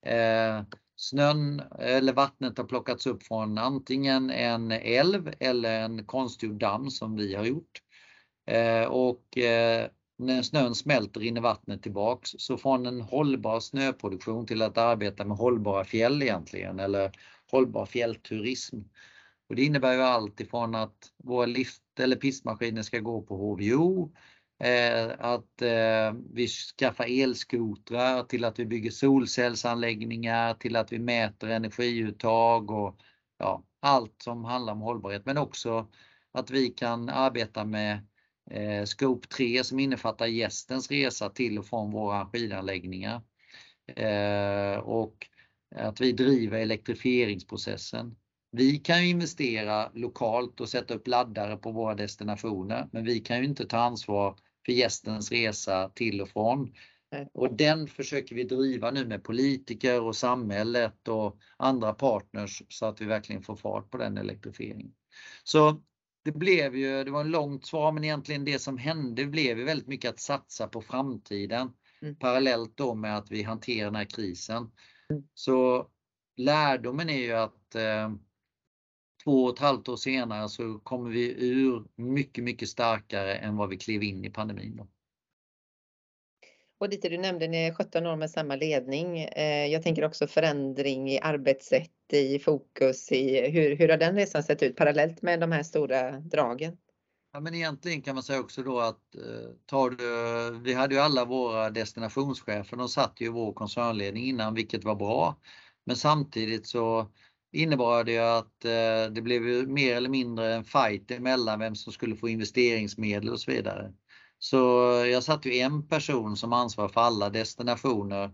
[0.07, 0.63] Eh,
[0.97, 7.17] snön eller vattnet har plockats upp från antingen en älv eller en konstgjord damm som
[7.17, 7.83] vi har gjort.
[8.47, 12.31] Eh, och eh, när snön smälter rinner vattnet tillbaks.
[12.39, 17.13] Så från en hållbar snöproduktion till att arbeta med hållbara fjäll egentligen eller
[17.51, 18.79] hållbar fjällturism.
[19.49, 24.13] Och det innebär ju allt ifrån att våra lift eller pistmaskiner ska gå på HVO,
[24.59, 31.49] Eh, att eh, vi skaffar elskotrar till att vi bygger solcellsanläggningar till att vi mäter
[31.49, 32.99] energiuttag och
[33.39, 35.89] ja, allt som handlar om hållbarhet men också
[36.33, 38.07] att vi kan arbeta med
[38.51, 43.23] eh, Scope 3 som innefattar gästens resa till och från våra skidanläggningar.
[43.97, 45.27] Eh, och
[45.75, 48.17] att vi driver elektrifieringsprocessen.
[48.57, 53.39] Vi kan ju investera lokalt och sätta upp laddare på våra destinationer, men vi kan
[53.39, 54.37] ju inte ta ansvar
[54.67, 56.73] för gästens resa till och från.
[57.33, 63.01] Och den försöker vi driva nu med politiker och samhället och andra partners så att
[63.01, 64.95] vi verkligen får fart på den elektrifieringen.
[65.45, 65.83] Så
[66.25, 69.65] det blev ju, det var en långt svar, men egentligen det som hände blev ju
[69.65, 71.71] väldigt mycket att satsa på framtiden.
[72.03, 72.17] Mm.
[72.17, 74.71] Parallellt då med att vi hanterar den här krisen.
[75.11, 75.23] Mm.
[75.35, 75.89] Så
[76.37, 78.11] lärdomen är ju att eh,
[79.25, 83.69] två och ett halvt år senare så kommer vi ur mycket, mycket starkare än vad
[83.69, 84.77] vi klev in i pandemin.
[84.77, 84.89] Då.
[86.79, 89.19] Och lite du nämnde, ni är 17 år med samma ledning.
[89.19, 94.43] Eh, jag tänker också förändring i arbetssätt, i fokus, i hur, hur har den resan
[94.43, 96.77] sett ut parallellt med de här stora dragen?
[97.33, 101.01] Ja, men egentligen kan man säga också då att eh, tar du, vi hade ju
[101.01, 105.37] alla våra destinationschefer, de satt ju i vår koncernledning innan, vilket var bra.
[105.85, 107.11] Men samtidigt så
[107.55, 112.17] innebar det att eh, det blev mer eller mindre en fight emellan vem som skulle
[112.17, 113.93] få investeringsmedel och så vidare.
[114.39, 114.57] Så
[115.11, 118.31] jag satte ju en person som ansvar för alla destinationer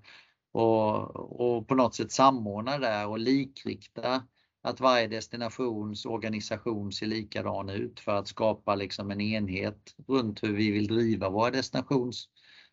[0.52, 4.22] och, och på något sätt samordna där och likrikta
[4.62, 10.52] att varje destinations organisation ser likadan ut för att skapa liksom en enhet runt hur
[10.52, 12.28] vi vill driva våra destinations,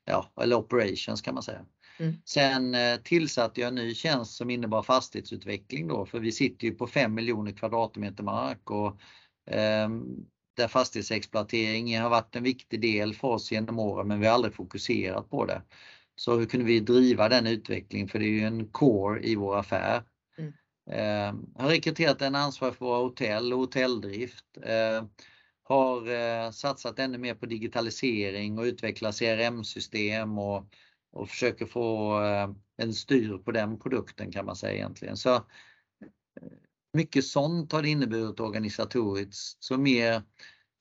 [0.06, 1.66] ja, eller operations kan man säga.
[2.00, 2.14] Mm.
[2.26, 6.74] Sen eh, tillsatte jag en ny tjänst som innebar fastighetsutveckling då, för vi sitter ju
[6.74, 8.88] på 5 miljoner kvadratmeter mark och
[9.54, 9.90] eh,
[10.58, 14.54] där fastighetsexploatering har varit en viktig del för oss genom åren, men vi har aldrig
[14.54, 15.62] fokuserat på det.
[16.16, 18.08] Så hur kunde vi driva den utvecklingen?
[18.08, 20.04] För det är ju en core i vår affär.
[20.38, 20.54] Mm.
[20.92, 24.46] Eh, har rekryterat en ansvarig för våra hotell och hotelldrift.
[24.64, 25.06] Eh,
[25.64, 30.66] har eh, satsat ännu mer på digitalisering och utveckla CRM-system och,
[31.12, 35.18] och försöker få eh, en styr på den produkten kan man säga egentligen.
[35.18, 35.42] Så eh,
[36.94, 39.64] mycket sånt har det inneburit organisatoriskt.
[39.64, 40.24] Så mer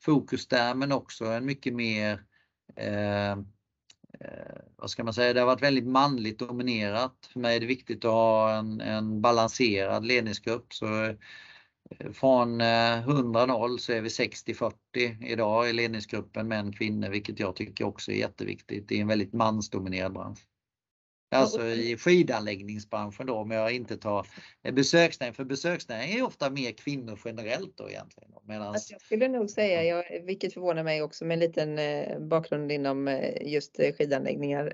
[0.02, 2.24] fokus där men också en mycket mer
[2.76, 3.30] eh,
[4.20, 7.28] eh, vad ska man säga, det har varit väldigt manligt dominerat.
[7.32, 10.74] För mig är det viktigt att ha en, en balanserad ledningsgrupp.
[10.74, 11.16] Så
[12.12, 14.72] från 100-0 eh, så är vi 60-40
[15.26, 20.12] idag i ledningsgruppen män kvinnor, vilket jag tycker också är jätteviktigt i en väldigt mansdominerad
[20.12, 20.38] bransch.
[21.30, 24.26] Alltså i skidanläggningsbranschen då om jag inte tar
[24.72, 28.30] besöksnäring, för besöksnäring är ofta mer kvinnor generellt då egentligen.
[28.44, 28.74] Medans...
[28.74, 32.72] Alltså jag skulle nog säga, jag, vilket förvånar mig också med en liten eh, bakgrund
[32.72, 34.66] inom eh, just skidanläggningar,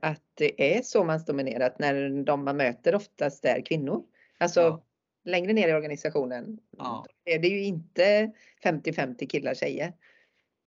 [0.00, 4.02] att det är så mansdominerat när de man möter oftast är kvinnor.
[4.38, 4.82] Alltså ja.
[5.24, 7.06] Längre ner i organisationen ja.
[7.24, 8.32] är det ju inte
[8.64, 9.92] 50-50 killar tjejer.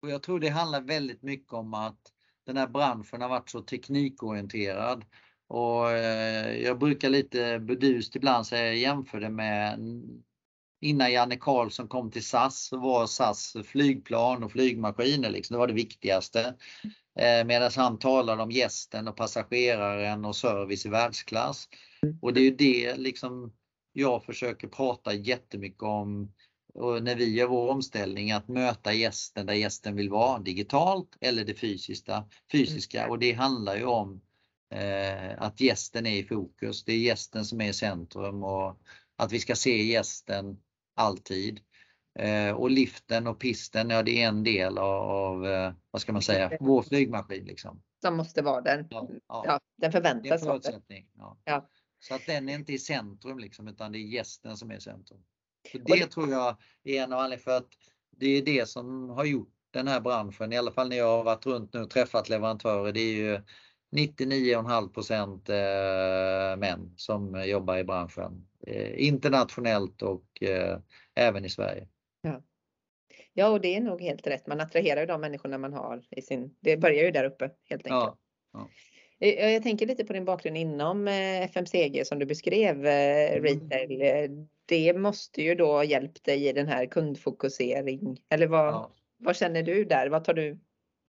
[0.03, 2.01] Och jag tror det handlar väldigt mycket om att
[2.47, 5.05] den här branschen har varit så teknikorienterad.
[5.49, 9.79] Och eh, jag brukar lite bedust ibland säga jämför det med
[10.81, 15.67] innan Janne Karlsson kom till SAS så var SAS flygplan och flygmaskiner liksom, det var
[15.67, 16.55] det viktigaste.
[17.19, 21.69] Eh, Medan han talade om gästen och passageraren och service i världsklass.
[22.23, 23.53] Och det är ju det liksom
[23.93, 26.33] jag försöker prata jättemycket om
[26.75, 31.45] och när vi gör vår omställning att möta gästen där gästen vill vara digitalt eller
[31.45, 32.25] det fysiska.
[32.53, 33.09] fysiska.
[33.09, 34.21] Och det handlar ju om
[34.75, 36.85] eh, att gästen är i fokus.
[36.85, 38.81] Det är gästen som är i centrum och
[39.17, 40.59] att vi ska se gästen
[40.97, 41.61] alltid.
[42.19, 46.23] Eh, och liften och pisten, ja det är en del av, eh, vad ska man
[46.23, 47.45] säga, vår flygmaskin.
[47.45, 47.83] Liksom.
[48.03, 48.87] Som måste vara där.
[48.91, 49.43] Ja, ja.
[49.47, 50.83] ja den förväntas vara där.
[51.45, 51.69] Ja.
[52.01, 54.81] Så att den är inte i centrum liksom, utan det är gästen som är i
[54.81, 55.21] centrum.
[55.73, 57.69] Så det tror jag är en av anledningarna för att
[58.11, 61.25] det är det som har gjort den här branschen, i alla fall när jag har
[61.25, 63.41] varit runt nu och träffat leverantörer, det är ju
[63.97, 68.49] 99,5 eh, män som jobbar i branschen.
[68.67, 70.79] Eh, internationellt och eh,
[71.15, 71.89] även i Sverige.
[72.23, 72.43] Ja.
[73.33, 74.47] ja, och det är nog helt rätt.
[74.47, 76.57] Man attraherar de människorna man har i sin...
[76.61, 77.91] Det börjar ju där uppe helt enkelt.
[77.91, 78.19] Ja,
[78.53, 78.69] ja.
[79.23, 83.43] Jag tänker lite på din bakgrund inom FMCG som du beskrev, mm.
[83.43, 88.21] retail det måste ju då ha hjälpt dig i den här kundfokusering.
[88.29, 88.91] Eller vad, ja.
[89.19, 90.09] vad känner du där?
[90.09, 90.59] Vad tar du?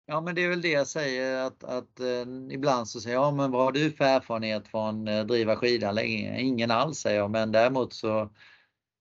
[0.05, 3.23] Ja men det är väl det jag säger att, att eh, ibland så säger jag,
[3.23, 6.37] ja men vad har du för erfarenhet från eh, driva skidanläggningar?
[6.37, 8.29] Ingen alls säger jag, men däremot så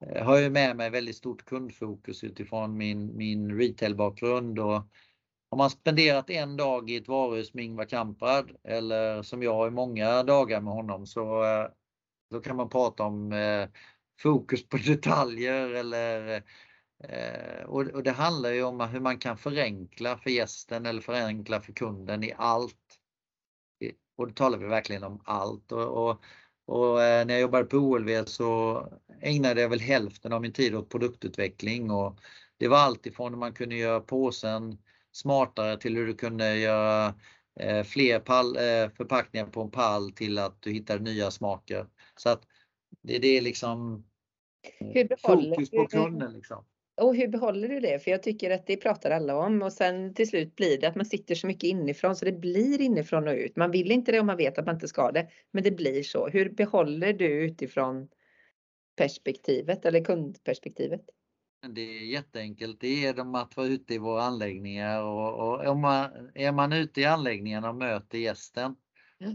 [0.06, 4.82] eh, har jag med mig väldigt stort kundfokus utifrån min, min retailbakgrund och
[5.54, 9.70] har man spenderat en dag i ett varuhus med Ingvar Kamprad eller som jag i
[9.70, 11.68] många dagar med honom så eh,
[12.30, 13.68] då kan man prata om eh,
[14.22, 16.42] fokus på detaljer eller
[17.04, 21.60] eh, och, och, det handlar ju om hur man kan förenkla för gästen eller förenkla
[21.60, 22.98] för kunden i allt.
[24.16, 25.72] Och då talar vi verkligen om allt.
[25.72, 26.24] Och, och,
[26.66, 28.82] och eh, när jag jobbade på OLV så
[29.20, 32.20] ägnade jag väl hälften av min tid åt produktutveckling och
[32.58, 34.78] det var alltifrån hur man kunde göra påsen
[35.14, 37.14] smartare till hur du kunde göra
[37.60, 38.54] eh, fler pall,
[38.96, 41.86] förpackningar på en pall till att du hittade nya smaker.
[42.16, 42.42] Så att
[43.02, 44.04] det, det är liksom
[44.78, 46.32] hur behåller, fokus på kunden.
[46.32, 46.64] Liksom.
[46.96, 47.98] Och hur behåller du det?
[47.98, 50.94] För jag tycker att det pratar alla om och sen till slut blir det att
[50.94, 53.56] man sitter så mycket inifrån så det blir inifrån och ut.
[53.56, 56.02] Man vill inte det om man vet att man inte ska det, men det blir
[56.02, 56.28] så.
[56.28, 58.08] Hur behåller du utifrån
[58.96, 61.00] perspektivet eller kundperspektivet?
[61.68, 62.80] Det är jätteenkelt.
[62.80, 66.72] Det är de att vara ute i våra anläggningar och, och om man, är man
[66.72, 68.76] ute i anläggningen och möter gästen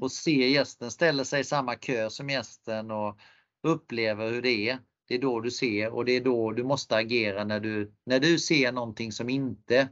[0.01, 3.19] och ser gästen, ställer sig i samma kö som gästen och
[3.63, 4.79] upplever hur det är.
[5.07, 8.19] Det är då du ser och det är då du måste agera när du, när
[8.19, 9.89] du ser någonting som inte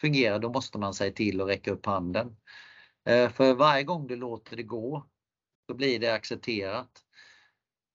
[0.00, 0.38] fungerar.
[0.38, 2.36] Då måste man säga till och räcka upp handen.
[3.08, 5.08] Eh, för varje gång du låter det gå,
[5.68, 6.90] då blir det accepterat.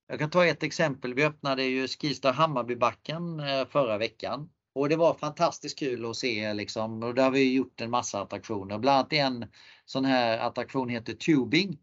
[0.06, 1.14] Jag kan ta ett exempel.
[1.14, 6.54] Vi öppnade ju Skistar Hammarbybacken eh, förra veckan och det var fantastiskt kul att se
[6.54, 8.78] liksom och där har vi gjort en massa attraktioner.
[8.78, 9.46] Bland annat en
[9.84, 11.78] sån här attraktion heter Tubing.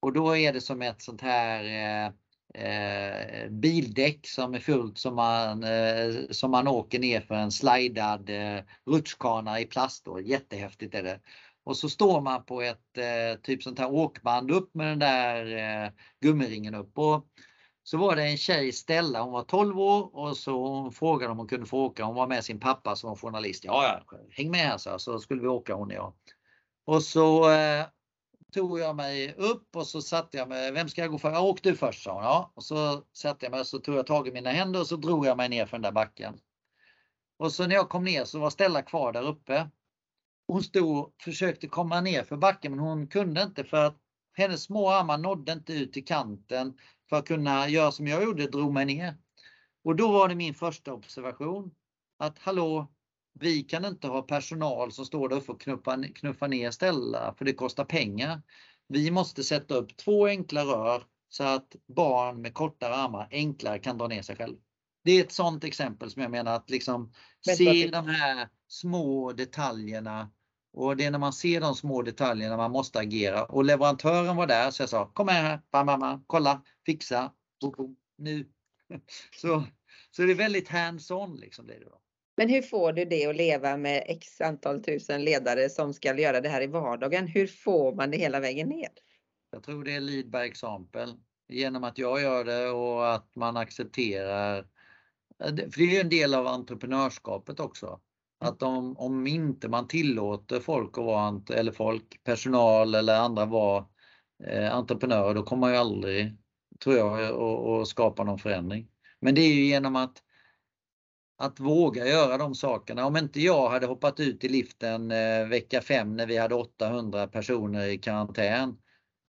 [0.00, 2.12] Och då är det som ett sånt här eh,
[2.54, 8.30] eh, bildäck som är fullt som man, eh, som man åker ner för en slidad
[8.30, 10.04] eh, rutschkana i plast.
[10.04, 10.20] Då.
[10.20, 11.20] Jättehäftigt är det.
[11.66, 15.56] Och så står man på ett eh, typ sånt här åkband upp med den där
[15.56, 16.98] eh, gummiringen upp.
[16.98, 17.26] Och
[17.82, 21.38] så var det en tjej, Stella, hon var 12 år och så hon frågade om
[21.38, 22.04] hon kunde få åka.
[22.04, 23.64] Hon var med sin pappa som var journalist.
[23.64, 26.12] Ja, ja häng med här så, så skulle vi åka hon och jag.
[26.84, 27.86] Och så eh,
[28.52, 31.30] tog jag mig upp och så satte jag mig, vem ska jag gå för?
[31.32, 32.22] Ja, åk du först sa hon.
[32.22, 32.52] Ja.
[32.54, 34.96] Och så satte jag mig och så tog jag tag i mina händer och så
[34.96, 36.40] drog jag mig ner för den där backen.
[37.38, 39.70] Och så när jag kom ner så var Stella kvar där uppe.
[40.48, 43.96] Hon stod och försökte komma ner för backen men hon kunde inte för att
[44.32, 46.78] hennes små armar nådde inte ut till kanten
[47.08, 49.16] för att kunna göra som jag gjorde, drog mig ner.
[49.84, 51.70] Och då var det min första observation
[52.18, 52.92] att hallå,
[53.32, 57.52] vi kan inte ha personal som står där och knuffa, knuffa ner ställa för det
[57.52, 58.42] kostar pengar.
[58.88, 63.98] Vi måste sätta upp två enkla rör så att barn med kortare armar enklare kan
[63.98, 64.56] dra ner sig själv.
[65.04, 67.12] Det är ett sådant exempel som jag menar att liksom
[67.56, 70.30] se de här små detaljerna
[70.76, 74.46] och det är när man ser de små detaljerna man måste agera och leverantören var
[74.46, 78.46] där så jag sa kom här, bam, bam, bam, kolla, fixa, boom, boom, nu.
[79.36, 79.64] Så,
[80.10, 81.66] så det är väldigt hands-on liksom.
[81.66, 82.00] Det då.
[82.36, 86.40] Men hur får du det att leva med x antal tusen ledare som ska göra
[86.40, 87.26] det här i vardagen?
[87.26, 88.88] Hur får man det hela vägen ner?
[89.50, 91.08] Jag tror det är lead by example.
[91.48, 94.66] Genom att jag gör det och att man accepterar.
[95.44, 98.00] För det är en del av entreprenörskapet också.
[98.38, 103.86] Att om, om inte man tillåter folk att vara, eller folk, personal eller andra vara
[104.44, 106.36] eh, entreprenörer, då kommer man ju aldrig,
[106.80, 108.88] tror jag, att skapa någon förändring.
[109.20, 110.22] Men det är ju genom att
[111.38, 113.06] att våga göra de sakerna.
[113.06, 117.26] Om inte jag hade hoppat ut i liften eh, vecka 5 när vi hade 800
[117.26, 118.78] personer i karantän.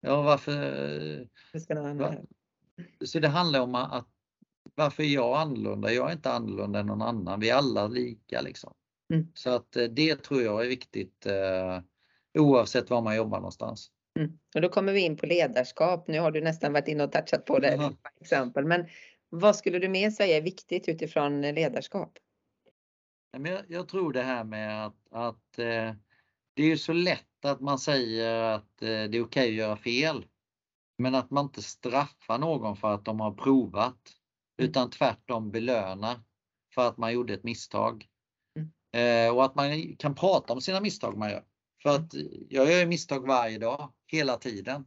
[0.01, 1.29] Ja, varför?
[1.99, 2.15] Va?
[3.05, 4.09] Så det handlar om att
[4.75, 5.93] varför är jag annorlunda?
[5.93, 7.41] Jag är inte annorlunda än någon annan.
[7.41, 8.75] Vi är alla lika liksom.
[9.15, 9.29] Mm.
[9.35, 11.81] Så att eh, det tror jag är viktigt eh,
[12.39, 13.91] oavsett var man jobbar någonstans.
[14.19, 14.39] Mm.
[14.55, 16.09] Och då kommer vi in på ledarskap.
[16.09, 17.97] Nu har du nästan varit inne och touchat på det mm.
[18.21, 18.65] exempel.
[18.65, 18.87] Men
[19.29, 22.19] vad skulle du mer säga är viktigt utifrån ledarskap?
[23.69, 25.93] Jag tror det här med att, att eh,
[26.55, 30.27] det är så lätt att man säger att det är okej okay att göra fel.
[30.99, 34.15] Men att man inte straffar någon för att de har provat
[34.59, 34.71] mm.
[34.71, 36.21] utan tvärtom belönar
[36.75, 38.09] för att man gjorde ett misstag.
[38.95, 41.45] Eh, och att man kan prata om sina misstag man gör.
[41.83, 42.15] För att
[42.49, 44.85] jag gör misstag varje dag, hela tiden.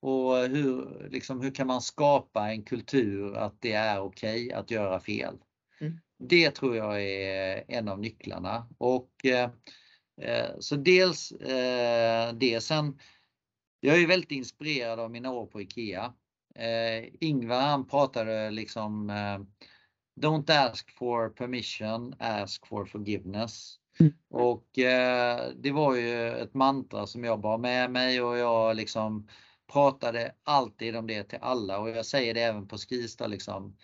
[0.00, 4.70] Och hur, liksom, hur kan man skapa en kultur att det är okej okay att
[4.70, 5.34] göra fel?
[5.80, 6.00] Mm.
[6.18, 8.68] Det tror jag är en av nycklarna.
[8.78, 9.50] Och, eh,
[10.22, 12.60] eh så dels eh, det.
[12.60, 12.98] Sen,
[13.80, 16.12] jag är väldigt inspirerad av mina år på IKEA.
[16.54, 19.68] Eh, Ingvar han pratade liksom eh,
[20.20, 23.78] Don't ask for permission, ask for forgiveness.
[24.00, 24.12] Mm.
[24.30, 29.28] Och eh, det var ju ett mantra som jag bar med mig och jag liksom
[29.72, 33.76] pratade alltid om det till alla och jag säger det även på Skista liksom.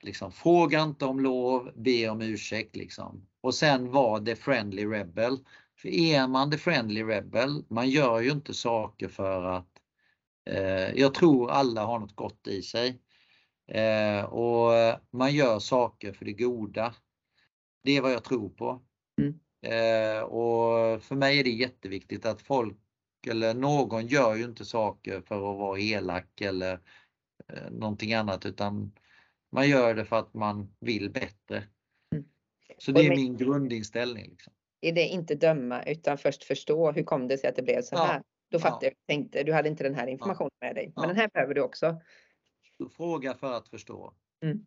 [0.00, 3.26] liksom fråga inte om lov, be om ursäkt liksom.
[3.40, 5.38] Och sen var the friendly rebel.
[5.76, 9.70] För är man the friendly rebel, man gör ju inte saker för att
[10.50, 13.00] eh, jag tror alla har något gott i sig.
[13.68, 16.94] Eh, och man gör saker för det goda.
[17.84, 18.82] Det är vad jag tror på.
[19.20, 19.40] Mm.
[19.62, 22.76] Eh, och för mig är det jätteviktigt att folk
[23.26, 26.80] eller någon gör ju inte saker för att vara elak eller
[27.48, 28.92] eh, någonting annat utan
[29.52, 31.62] man gör det för att man vill bättre.
[32.12, 32.24] Mm.
[32.78, 34.24] Så det är min grundinställning.
[34.30, 34.52] Liksom.
[34.80, 37.96] Är det inte döma utan först förstå hur kom det sig att det blev så
[37.96, 38.14] här?
[38.14, 38.22] Ja.
[38.50, 38.88] Då fattar ja.
[38.88, 40.66] jag, tänkte du hade inte den här informationen ja.
[40.66, 40.92] med dig.
[40.96, 42.00] Men den här behöver du också
[42.96, 44.14] Fråga för att förstå.
[44.42, 44.66] Mm.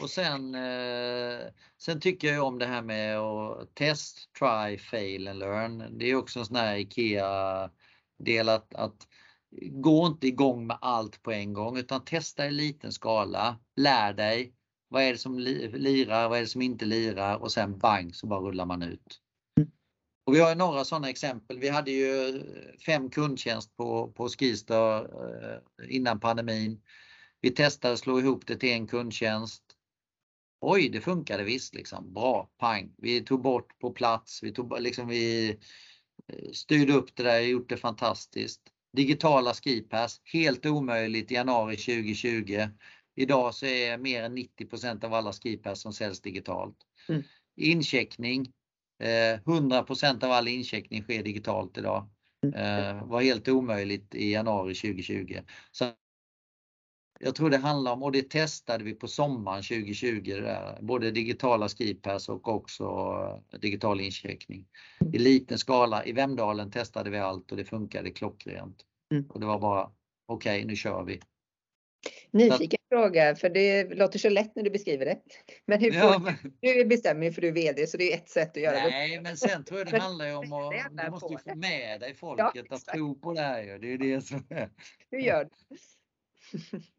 [0.00, 1.46] Och sen, eh,
[1.78, 5.98] sen tycker jag om det här med att test, try, fail and learn.
[5.98, 7.70] Det är också en sån här IKEA
[8.18, 9.08] del att, att
[9.60, 13.58] gå inte igång med allt på en gång utan testa i liten skala.
[13.76, 14.52] Lär dig.
[14.88, 16.28] Vad är det som lirar?
[16.28, 17.36] Vad är det som inte lirar?
[17.36, 19.20] Och sen bang så bara rullar man ut.
[20.26, 21.58] Och vi har några sådana exempel.
[21.58, 22.42] Vi hade ju
[22.86, 26.80] fem kundtjänst på, på Skistar eh, innan pandemin.
[27.40, 29.62] Vi testade att slå ihop det till en kundtjänst.
[30.60, 32.12] Oj, det funkade visst liksom.
[32.12, 32.94] Bra, pang.
[32.98, 34.42] Vi tog bort på plats.
[34.42, 35.50] Vi, tog, liksom, vi
[36.28, 38.62] eh, styrde upp det där, gjort det fantastiskt.
[38.92, 42.68] Digitala skipass, helt omöjligt i januari 2020.
[43.16, 46.76] Idag så är mer än 90% av alla skipass som säljs digitalt.
[47.08, 47.22] Mm.
[47.56, 48.52] Incheckning,
[49.46, 52.08] 100 eh, av all incheckning sker digitalt idag.
[52.44, 52.54] Mm.
[52.54, 55.40] Eh, var helt omöjligt i januari 2020.
[55.70, 55.84] Så
[57.20, 61.68] jag tror det handlar om, och det testade vi på sommaren 2020, där, både digitala
[61.68, 62.86] skrivpass och också
[63.60, 64.66] digital incheckning.
[65.12, 68.82] I liten skala, i Vemdalen testade vi allt och det funkade klockrent.
[69.12, 69.26] Mm.
[69.28, 69.90] Och det var bara,
[70.26, 71.20] okej okay, nu kör vi.
[72.30, 72.96] Nyfiken så.
[72.96, 75.18] fråga, för det låter så lätt när du beskriver det.
[75.66, 76.34] Men hur ja, men...
[76.60, 78.82] du bestämmer ju för du är VD så det är ett sätt att göra Nej,
[78.84, 78.90] det.
[78.90, 80.72] Nej, men sen tror jag det handlar ju om att
[81.04, 83.78] du måste ju få med dig folket ja, att tro på det här.
[83.78, 84.70] Det är det som är.
[85.10, 85.76] Hur gör du?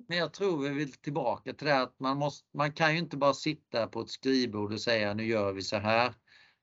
[0.07, 3.17] Men jag tror vi vill tillbaka till det att man, måste, man kan ju inte
[3.17, 6.13] bara sitta på ett skrivbord och säga nu gör vi så här.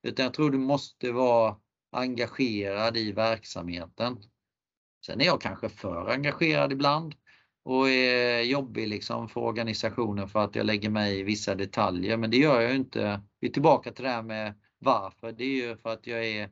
[0.03, 1.57] Utan jag tror du måste vara
[1.93, 4.19] engagerad i verksamheten.
[5.07, 7.15] Sen är jag kanske för engagerad ibland
[7.65, 12.17] och är jobbig liksom för organisationen för att jag lägger mig i vissa detaljer.
[12.17, 13.23] Men det gör jag inte.
[13.41, 15.33] Vi är tillbaka till det här med varför.
[15.33, 16.51] Det är ju för att jag är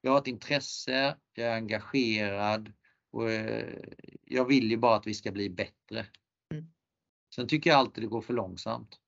[0.00, 2.72] jag har ett intresse, jag är engagerad
[3.12, 3.78] och eh,
[4.24, 6.06] jag vill ju bara att vi ska bli bättre.
[6.52, 6.66] Mm.
[7.34, 8.98] Sen tycker jag alltid det går för långsamt.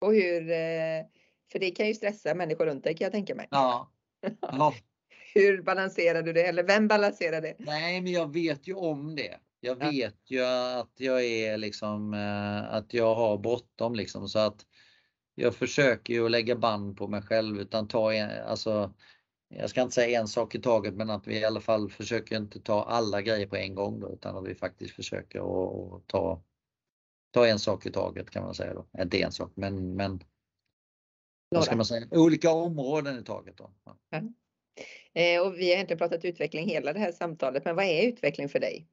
[0.00, 1.06] Och hur, eh,
[1.52, 3.48] för det kan ju stressa människor runt dig kan jag tänka mig.
[3.50, 3.92] Ja.
[4.40, 4.74] ja.
[5.34, 7.54] hur balanserar du det eller vem balanserar det?
[7.58, 9.38] Nej, men jag vet ju om det.
[9.60, 14.66] Jag vet ju att jag är liksom eh, att jag har bråttom liksom så att
[15.34, 18.94] jag försöker ju att lägga band på mig själv utan ta en, alltså
[19.48, 22.36] jag ska inte säga en sak i taget men att vi i alla fall försöker
[22.36, 26.42] inte ta alla grejer på en gång då, utan att vi faktiskt försöker att ta,
[27.30, 28.86] ta en sak i taget kan man säga då.
[29.02, 30.20] Inte en sak men, men
[31.48, 33.56] vad ska man säga, olika områden i taget.
[33.56, 33.70] Då.
[34.10, 34.22] Ja.
[35.12, 38.48] Eh, och vi har inte pratat utveckling hela det här samtalet, men vad är utveckling
[38.48, 38.88] för dig?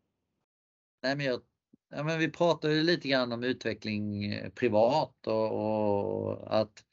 [1.03, 1.41] Nej, men jag,
[1.89, 6.83] ja, men vi pratar ju lite grann om utveckling eh, privat och, och att,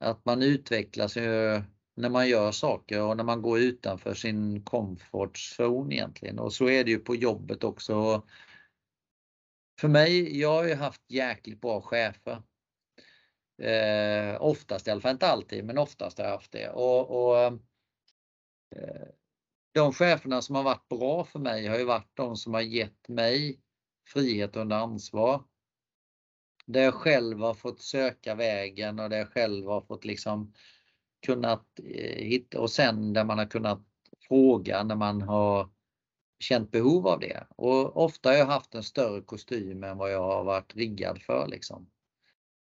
[0.00, 1.62] att man utvecklas ju
[1.94, 6.38] när man gör saker och när man går utanför sin comfort zone egentligen.
[6.38, 8.22] Och så är det ju på jobbet också.
[9.80, 12.42] För mig, jag har ju haft jäkligt bra chefer.
[13.62, 16.68] Eh, oftast i alla fall, inte alltid, men oftast har jag haft det.
[16.68, 17.44] Och, och
[18.76, 19.08] eh,
[19.72, 23.08] de cheferna som har varit bra för mig har ju varit de som har gett
[23.08, 23.60] mig
[24.08, 25.44] frihet under ansvar.
[26.66, 30.52] Där jag själv har fått söka vägen och där jag själv har fått liksom
[31.24, 33.80] kunnat eh, hitta och sen där man har kunnat
[34.28, 35.70] fråga när man har
[36.38, 37.46] känt behov av det.
[37.56, 41.48] Och ofta har jag haft en större kostym än vad jag har varit riggad för.
[41.48, 41.90] Liksom.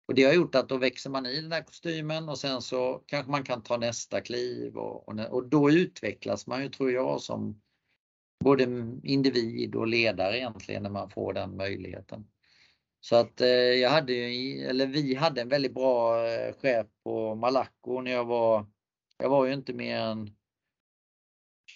[0.07, 3.03] Och det har gjort att då växer man i den här kostymen och sen så
[3.05, 7.21] kanske man kan ta nästa kliv och, och, och då utvecklas man ju tror jag
[7.21, 7.61] som
[8.43, 8.63] både
[9.03, 12.27] individ och ledare egentligen när man får den möjligheten.
[13.05, 17.35] Så att eh, jag hade ju, eller vi hade en väldigt bra eh, chef på
[17.35, 18.65] Malaco när jag var,
[19.17, 20.29] jag var ju inte mer än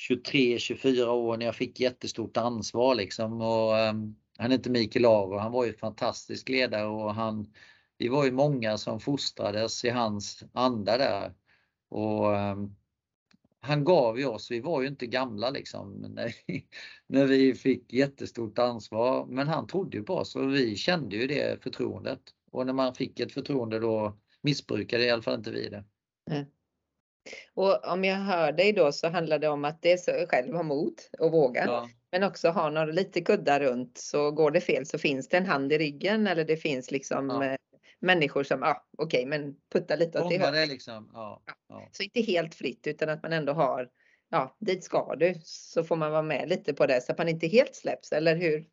[0.10, 3.94] 23-24 år när jag fick jättestort ansvar liksom och eh,
[4.38, 7.54] han hette Mikael Aro, han var ju fantastisk ledare och han,
[7.98, 11.34] vi var ju många som fostrades i hans anda där.
[11.90, 12.76] Och ehm,
[13.62, 16.66] han gav ju oss, vi var ju inte gamla liksom när vi,
[17.08, 21.28] när vi fick jättestort ansvar, men han trodde ju på oss och vi kände ju
[21.28, 22.22] det förtroendet.
[22.52, 25.84] Och när man fick ett förtroende då missbrukade i alla fall inte vi det.
[26.32, 26.46] Mm.
[27.54, 30.64] Och om jag hör dig då så handlar det om att det är själv ha
[30.64, 31.66] mod och våga.
[31.66, 31.90] Ja.
[32.12, 35.46] Men också ha några lite kuddar runt så går det fel så finns det en
[35.46, 37.58] hand i ryggen eller det finns liksom ja.
[38.00, 40.70] Människor som, ja okej okay, men putta lite åt det hållet.
[40.70, 41.10] Liksom.
[41.14, 41.90] Ja, ja.
[41.92, 43.90] Så inte helt fritt utan att man ändå har,
[44.30, 47.30] ja dit ska du, så får man vara med lite på det så att man
[47.30, 48.68] inte helt släpps, eller hur?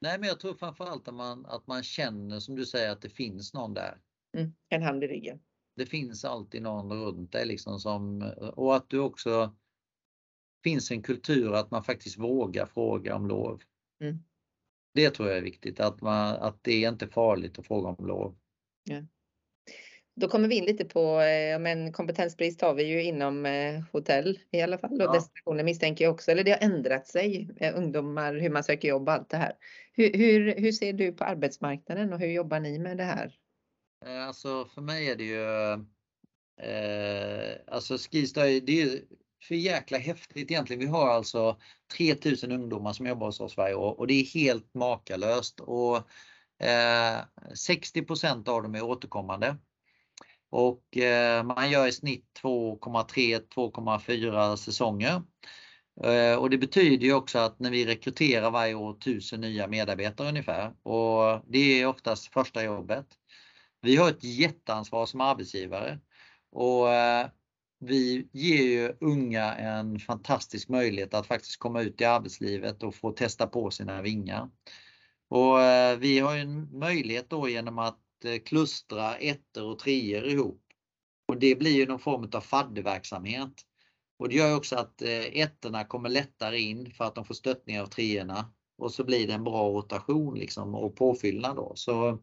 [0.00, 3.10] Nej men jag tror framförallt att man, att man känner som du säger att det
[3.10, 3.98] finns någon där.
[4.36, 5.40] Mm, en hand i ryggen.
[5.76, 9.54] Det finns alltid någon runt dig liksom som, och att du också
[10.64, 13.62] finns en kultur att man faktiskt vågar fråga om lov.
[14.00, 14.18] Mm.
[14.94, 18.06] Det tror jag är viktigt, att, man, att det är inte farligt att fråga om
[18.06, 18.36] lov.
[18.84, 19.02] Ja.
[20.16, 24.38] Då kommer vi in lite på, eh, men kompetensbrist har vi ju inom eh, hotell
[24.50, 25.12] i alla fall och Ja.
[25.12, 26.30] destinationer misstänker jag också.
[26.30, 29.52] Eller det har ändrat sig, eh, ungdomar, hur man söker jobb och allt det här.
[29.92, 33.34] Hur, hur, hur ser du på arbetsmarknaden och hur jobbar ni med det här?
[34.06, 35.72] Alltså för mig är det ju,
[36.70, 39.00] eh, alltså Skistar, det är
[39.42, 40.80] för jäkla häftigt egentligen.
[40.80, 41.56] Vi har alltså
[41.96, 45.60] 3000 ungdomar som jobbar hos oss varje år och det är helt makalöst.
[45.60, 46.08] Och
[46.64, 47.20] Eh,
[47.54, 49.56] 60% av dem är återkommande.
[50.50, 55.22] Och eh, man gör i snitt 2,3-2,4 säsonger.
[56.04, 60.28] Eh, och det betyder ju också att när vi rekryterar varje år 1000 nya medarbetare
[60.28, 63.06] ungefär och det är oftast första jobbet.
[63.80, 65.98] Vi har ett jätteansvar som arbetsgivare
[66.50, 66.86] och
[67.80, 73.12] vi ger ju unga en fantastisk möjlighet att faktiskt komma ut i arbetslivet och få
[73.12, 74.50] testa på sina vingar.
[75.34, 80.24] Och eh, vi har ju en möjlighet då genom att eh, klustra ettor och treor
[80.24, 80.62] ihop.
[81.28, 83.52] Och det blir ju någon form av fadderverksamhet.
[84.18, 87.34] Och det gör ju också att eh, ettorna kommer lättare in för att de får
[87.34, 88.52] stöttning av treorna.
[88.78, 91.72] Och så blir det en bra rotation liksom och påfyllnad då.
[91.76, 92.22] Så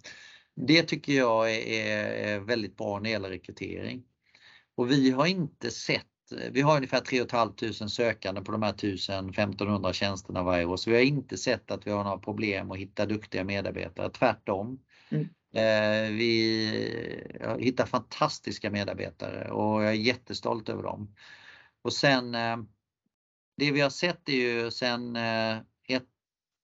[0.55, 4.03] det tycker jag är, är väldigt bra när det gäller rekrytering.
[4.75, 6.10] Och vi har inte sett,
[6.51, 10.95] vi har ungefär 3 500 sökande på de här 1000-1500 tjänsterna varje år, så vi
[10.95, 14.79] har inte sett att vi har några problem att hitta duktiga medarbetare, tvärtom.
[15.09, 15.27] Mm.
[15.53, 17.27] Eh, vi
[17.59, 21.15] hittar fantastiska medarbetare och jag är jättestolt över dem.
[21.81, 22.57] Och sen eh,
[23.57, 25.57] det vi har sett är ju sen eh,
[25.87, 26.07] ett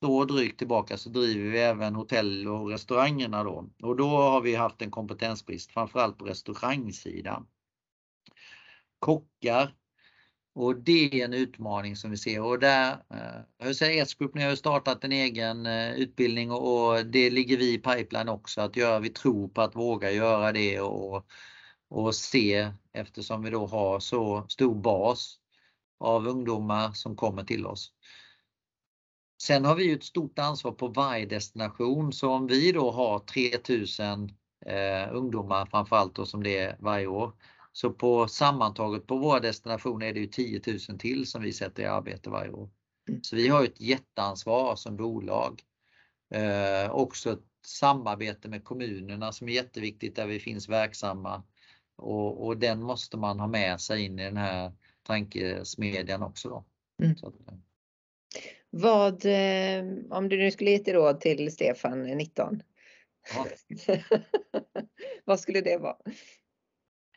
[0.05, 3.69] år drygt tillbaka så driver vi även hotell och restaurangerna då.
[3.81, 7.47] Och då har vi haft en kompetensbrist, framförallt på restaurangsidan.
[8.99, 9.73] Kockar.
[10.55, 14.49] Och det är en utmaning som vi ser och där, eh, jag S-Group, ni har
[14.49, 18.99] ju startat en egen eh, utbildning och, det ligger vi i pipeline också att göra.
[18.99, 21.25] Vi tror på att våga göra det och,
[21.89, 25.39] och se eftersom vi då har så stor bas
[25.99, 27.91] av ungdomar som kommer till oss.
[29.41, 33.19] Sen har vi ju ett stort ansvar på varje destination så om vi då har
[33.19, 34.31] 3000
[34.65, 37.33] eh, ungdomar framförallt då som det är varje år.
[37.77, 41.83] Så på sammantaget på våra destinationer är det ju 10 000 till som vi sätter
[41.83, 42.69] i arbete varje år.
[43.09, 43.23] Mm.
[43.23, 45.61] Så vi har ett jätteansvar som bolag.
[46.33, 51.43] Eh, också ett samarbete med kommunerna som är jätteviktigt där vi finns verksamma.
[51.95, 54.71] Och, och den måste man ha med sig in i den här
[55.03, 56.49] tankesmedjan också.
[56.49, 56.65] Då.
[57.03, 57.11] Mm.
[57.11, 57.57] Att, eh,
[58.69, 62.63] Vad, eh, om du nu skulle ge ett råd till Stefan, 19.
[63.35, 63.47] ja.
[65.25, 65.97] Vad skulle det vara?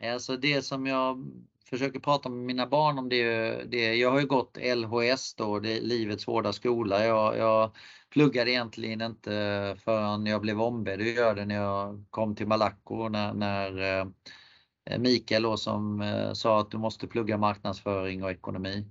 [0.05, 1.31] Alltså det som jag
[1.71, 3.95] försöker prata med mina barn om det är det.
[3.95, 7.05] Jag har ju gått LHS då, det är livets hårda skola.
[7.05, 7.77] Jag, jag
[8.11, 13.09] pluggade egentligen inte förrän jag blev ombedd att göra det när jag kom till Malaco
[13.09, 14.01] när, när
[14.91, 18.87] eh, Mikael då som eh, sa att du måste plugga marknadsföring och ekonomi.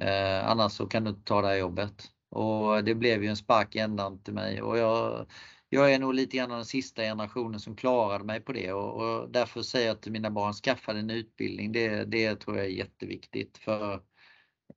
[0.00, 2.10] Eh, annars så kan du inte ta det här jobbet.
[2.30, 5.26] Och det blev ju en spark i ändan till mig och jag
[5.74, 9.30] jag är nog lite grann den sista generationen som klarade mig på det och, och
[9.30, 11.72] därför säger jag till mina barn, skaffa en utbildning.
[11.72, 14.00] Det, det tror jag är jätteviktigt för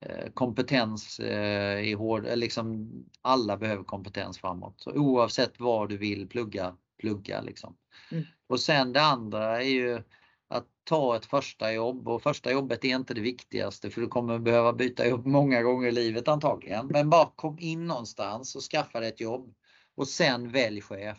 [0.02, 2.92] eh, kompetens eh, är hård, eh, liksom
[3.22, 4.74] alla behöver kompetens framåt.
[4.78, 7.78] Så oavsett vad du vill plugga, plugga liksom.
[8.12, 8.24] Mm.
[8.48, 10.02] Och sen det andra är ju
[10.48, 14.40] att ta ett första jobb och första jobbet är inte det viktigaste för du kommer
[14.40, 16.88] behöva byta jobb många gånger i livet antagligen.
[16.88, 19.54] Men bara kom in någonstans och skaffa dig ett jobb
[19.98, 21.18] och sen välj chef.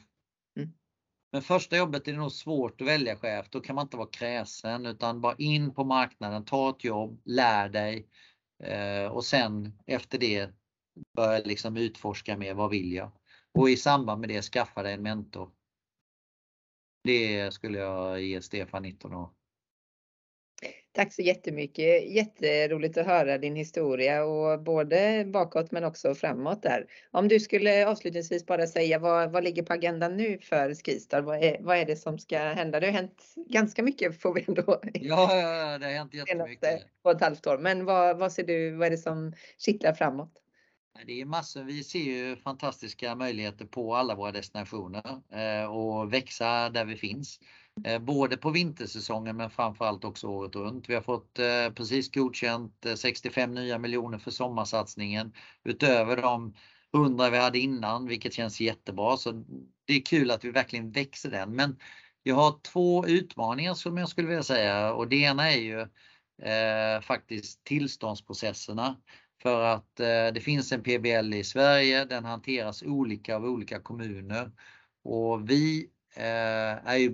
[0.57, 0.72] Mm.
[1.33, 3.47] Men första jobbet är det nog svårt att välja chef.
[3.51, 7.68] Då kan man inte vara kräsen utan bara in på marknaden, ta ett jobb, lär
[7.68, 8.09] dig
[8.62, 10.51] eh, och sen efter det
[11.16, 12.55] börja liksom utforska mer.
[12.55, 13.12] Vad vill jag?
[13.53, 15.51] Och i samband med det skaffa dig en mentor.
[17.05, 19.38] Det skulle jag ge Stefan 19 år.
[20.99, 22.11] Tack så jättemycket.
[22.11, 26.87] Jätteroligt att höra din historia och både bakåt men också framåt där.
[27.11, 31.21] Om du skulle avslutningsvis bara säga vad, vad ligger på agendan nu för Skistar?
[31.21, 32.81] Vad är, vad är det som ska hända?
[32.81, 34.63] Det har hänt ganska mycket får vi ändå
[34.95, 36.87] Ja, det har hänt jättemycket.
[37.03, 37.59] på ett halvt år.
[37.59, 40.33] Men vad, vad ser du, vad är det som kittlar framåt?
[41.07, 41.63] Det är massor.
[41.63, 47.41] Vi ser ju fantastiska möjligheter på alla våra destinationer eh, och växa där vi finns.
[47.85, 50.89] Eh, både på vintersäsongen men framförallt också året runt.
[50.89, 55.33] Vi har fått eh, precis godkänt eh, 65 nya miljoner för sommarsatsningen
[55.64, 56.55] utöver de
[56.95, 59.16] 100 vi hade innan, vilket känns jättebra.
[59.16, 59.45] Så
[59.85, 61.57] det är kul att vi verkligen växer den.
[61.57, 61.76] Men
[62.22, 65.81] jag har två utmaningar som jag skulle vilja säga och det ena är ju
[66.43, 68.97] eh, faktiskt tillståndsprocesserna.
[69.43, 74.53] För att eh, det finns en PBL i Sverige, den hanteras olika av olika kommuner.
[75.05, 77.13] Och vi Eh, är ju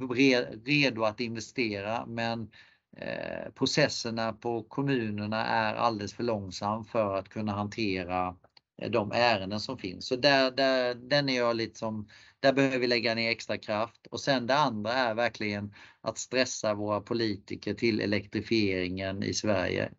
[0.64, 2.51] redo att investera men
[2.97, 8.36] eh, processerna på kommunerna är alldeles för långsam för att kunna hantera
[8.82, 10.07] eh, de ärenden som finns.
[10.07, 12.09] Så där, där, den är jag liksom,
[12.40, 14.07] där behöver vi lägga ner extra kraft.
[14.11, 19.90] Och sen det andra är verkligen att stressa våra politiker till elektrifieringen i Sverige.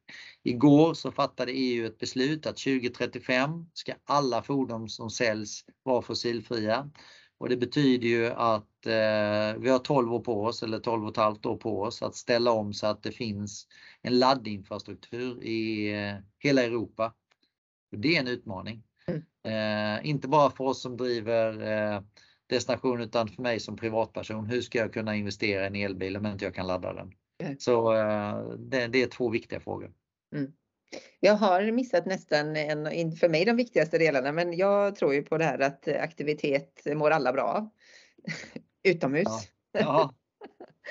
[0.44, 6.90] Igår så fattade EU ett beslut att 2035 ska alla fordon som säljs vara fossilfria.
[7.38, 11.12] Och det betyder ju att eh, vi har 12 år på oss eller 12 och
[11.12, 13.68] ett halvt år på oss att ställa om så att det finns
[14.02, 17.14] en laddinfrastruktur i eh, hela Europa
[17.98, 18.84] det är en utmaning.
[19.08, 19.24] Mm.
[19.44, 22.02] Eh, inte bara för oss som driver eh,
[22.48, 24.46] destination utan för mig som privatperson.
[24.46, 27.14] Hur ska jag kunna investera i en elbil om inte jag kan ladda den?
[27.44, 27.56] Mm.
[27.60, 29.92] Så eh, det, det, är två viktiga frågor.
[30.36, 30.52] Mm.
[31.20, 35.38] Jag har missat nästan en, för mig de viktigaste delarna, men jag tror ju på
[35.38, 37.70] det här att aktivitet mår alla bra av.
[38.84, 39.28] Utomhus.
[39.72, 39.80] Ja.
[39.80, 40.14] ja.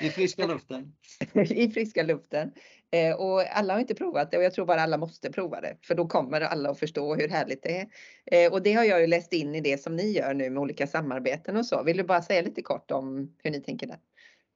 [0.01, 0.93] I friska luften.
[1.35, 2.51] I friska luften.
[2.91, 5.77] Eh, och alla har inte provat det och jag tror bara alla måste prova det
[5.81, 7.87] för då kommer alla att förstå hur härligt det är.
[8.25, 10.61] Eh, och det har jag ju läst in i det som ni gör nu med
[10.61, 11.83] olika samarbeten och så.
[11.83, 13.99] Vill du bara säga lite kort om hur ni tänker där?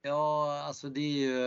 [0.02, 1.40] Ja, alltså det är ju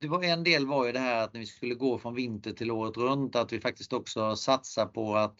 [0.00, 2.52] det var en del var ju det här att när vi skulle gå från vinter
[2.52, 5.36] till året runt att vi faktiskt också satsar på att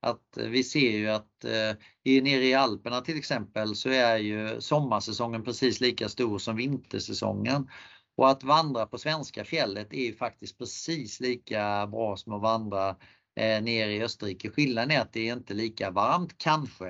[0.00, 5.44] att vi ser ju att eh, nere i Alperna till exempel så är ju sommarsäsongen
[5.44, 7.68] precis lika stor som vintersäsongen.
[8.16, 12.88] Och att vandra på svenska fjället är ju faktiskt precis lika bra som att vandra
[13.36, 14.50] eh, nere i Österrike.
[14.50, 16.88] Skillnaden är att det är inte lika varmt kanske.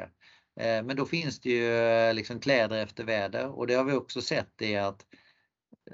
[0.61, 3.93] Eh, men då finns det ju eh, liksom kläder efter väder och det har vi
[3.93, 5.07] också sett är att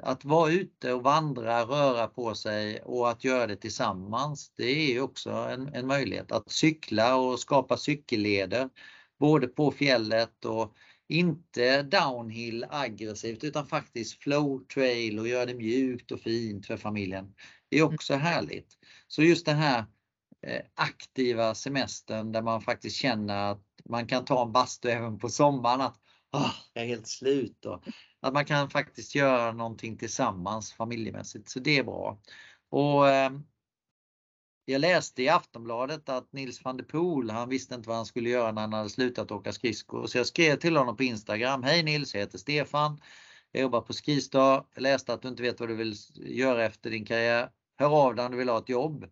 [0.03, 5.01] att vara ute och vandra, röra på sig och att göra det tillsammans, det är
[5.01, 6.33] också en, en möjlighet.
[6.33, 8.69] Att cykla och skapa cykelleder
[9.19, 10.75] både på fjället och
[11.09, 17.35] inte downhill aggressivt utan faktiskt flow trail och göra det mjukt och fint för familjen.
[17.69, 18.79] Det är också härligt.
[19.09, 19.85] Så just den här
[20.47, 25.29] eh, aktiva semestern där man faktiskt känner att man kan ta en bastu även på
[25.29, 25.81] sommaren.
[25.81, 25.97] Att
[26.33, 27.65] Ah, oh, jag är helt slut.
[27.65, 27.85] Och
[28.21, 31.49] att man kan faktiskt göra någonting tillsammans familjemässigt.
[31.49, 32.21] Så det är bra.
[32.71, 33.31] Och eh,
[34.65, 38.29] jag läste i Aftonbladet att Nils van der Poel, han visste inte vad han skulle
[38.29, 40.07] göra när han hade slutat åka skridskor.
[40.07, 41.63] Så jag skrev till honom på Instagram.
[41.63, 43.01] Hej Nils, jag heter Stefan.
[43.53, 44.67] Jag jobbar på Skistar.
[44.75, 47.51] Jag läste att du inte vet vad du vill göra efter din karriär.
[47.77, 49.05] Hör av dig om du vill ha ett jobb.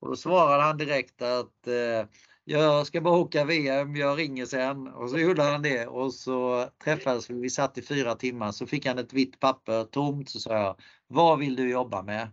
[0.00, 2.08] Och då svarade han direkt att eh,
[2.48, 4.88] jag ska bara åka VM, jag ringer sen.
[4.88, 8.66] Och så gjorde han det och så träffades vi, vi satt i fyra timmar, så
[8.66, 10.30] fick han ett vitt papper tomt.
[10.30, 12.30] Så sa jag, vad vill du jobba med?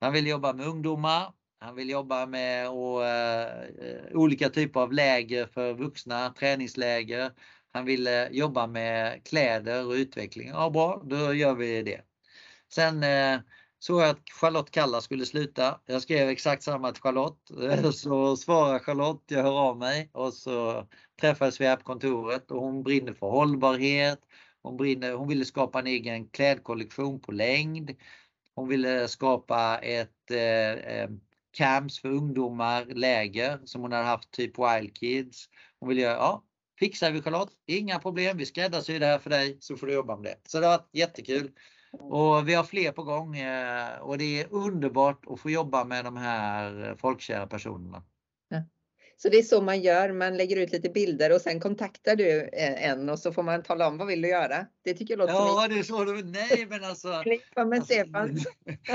[0.00, 5.46] Han vill jobba med ungdomar, han vill jobba med och, uh, olika typer av läger
[5.46, 7.32] för vuxna, träningsläger.
[7.72, 10.48] Han ville eh, jobba med kläder och utveckling.
[10.48, 12.00] Ja bra, då gör vi det.
[12.72, 13.40] Sen uh,
[13.86, 15.80] såg jag att Charlotte Kalla skulle sluta.
[15.86, 17.50] Jag skrev exakt samma till Charlotte.
[17.94, 20.86] Så svarade Charlotte, jag hör av mig och så
[21.20, 24.20] träffades vi här på kontoret och hon brinner för hållbarhet.
[24.62, 27.90] Hon, brinner, hon ville skapa en egen klädkollektion på längd.
[28.54, 31.10] Hon ville skapa ett eh, eh
[31.52, 35.48] camps för ungdomar, läger som hon hade haft typ Wild Kids.
[35.80, 36.44] Hon ville göra, ja,
[36.78, 40.16] fixar vi Charlotte, inga problem, vi skräddarsyr det här för dig så får du jobba
[40.16, 40.36] med det.
[40.48, 41.52] Så det har varit jättekul.
[42.00, 46.04] Och vi har fler på gång eh, och det är underbart att få jobba med
[46.04, 48.02] de här folkkära personerna.
[49.18, 52.42] Så det är så man gör, man lägger ut lite bilder och sen kontaktar du
[52.42, 54.66] eh, en och så får man tala om vad vill du göra?
[54.84, 56.04] Det tycker jag låter Ja, det är så.
[56.04, 57.20] Nej, men alltså.
[57.22, 58.38] Klippa med alltså, Stefan.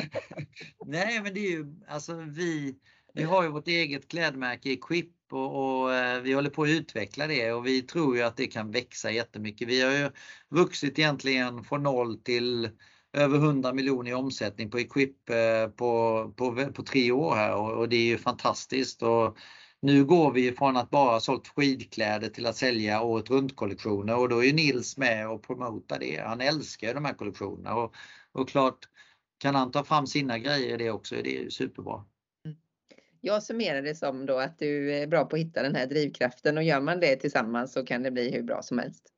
[0.85, 2.75] nej, men det är ju alltså vi.
[3.13, 7.27] Vi har ju vårt eget klädmärke Equip och, och eh, vi håller på att utveckla
[7.27, 9.67] det och vi tror ju att det kan växa jättemycket.
[9.67, 10.11] Vi har ju
[10.49, 12.69] vuxit egentligen från noll till
[13.13, 17.71] över 100 miljoner i omsättning på Equip eh, på, på, på tre år här och,
[17.71, 19.03] och det är ju fantastiskt.
[19.03, 19.37] Och
[19.81, 24.29] nu går vi från att bara sålt skidkläder till att sälja året runt kollektioner och
[24.29, 26.21] då är Nils med och promotar det.
[26.25, 27.95] Han älskar de här kollektionerna och,
[28.31, 28.87] och klart
[29.37, 32.05] kan han ta fram sina grejer det också det är ju superbra.
[33.21, 36.57] Jag summerar det som då att du är bra på att hitta den här drivkraften
[36.57, 39.13] och gör man det tillsammans så kan det bli hur bra som helst.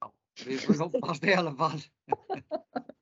[0.00, 0.14] Ja,
[0.46, 1.80] vi får hoppas det i alla fall.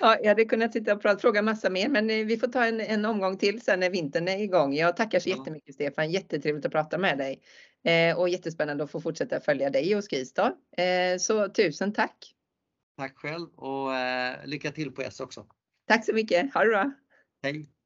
[0.00, 2.64] Ja, jag hade kunnat sitta och prata, fråga massa mer, men eh, vi får ta
[2.64, 4.74] en, en omgång till sen när vintern är igång.
[4.74, 5.36] Jag tackar så ja.
[5.36, 7.42] jättemycket Stefan, jättetrevligt att prata med dig
[7.84, 10.54] eh, och jättespännande att få fortsätta följa dig och Skistar.
[10.76, 12.34] Eh, så tusen tack!
[12.96, 15.46] Tack själv och eh, lycka till på S också!
[15.86, 16.92] Tack så mycket, ha det bra!
[17.42, 17.77] Hej!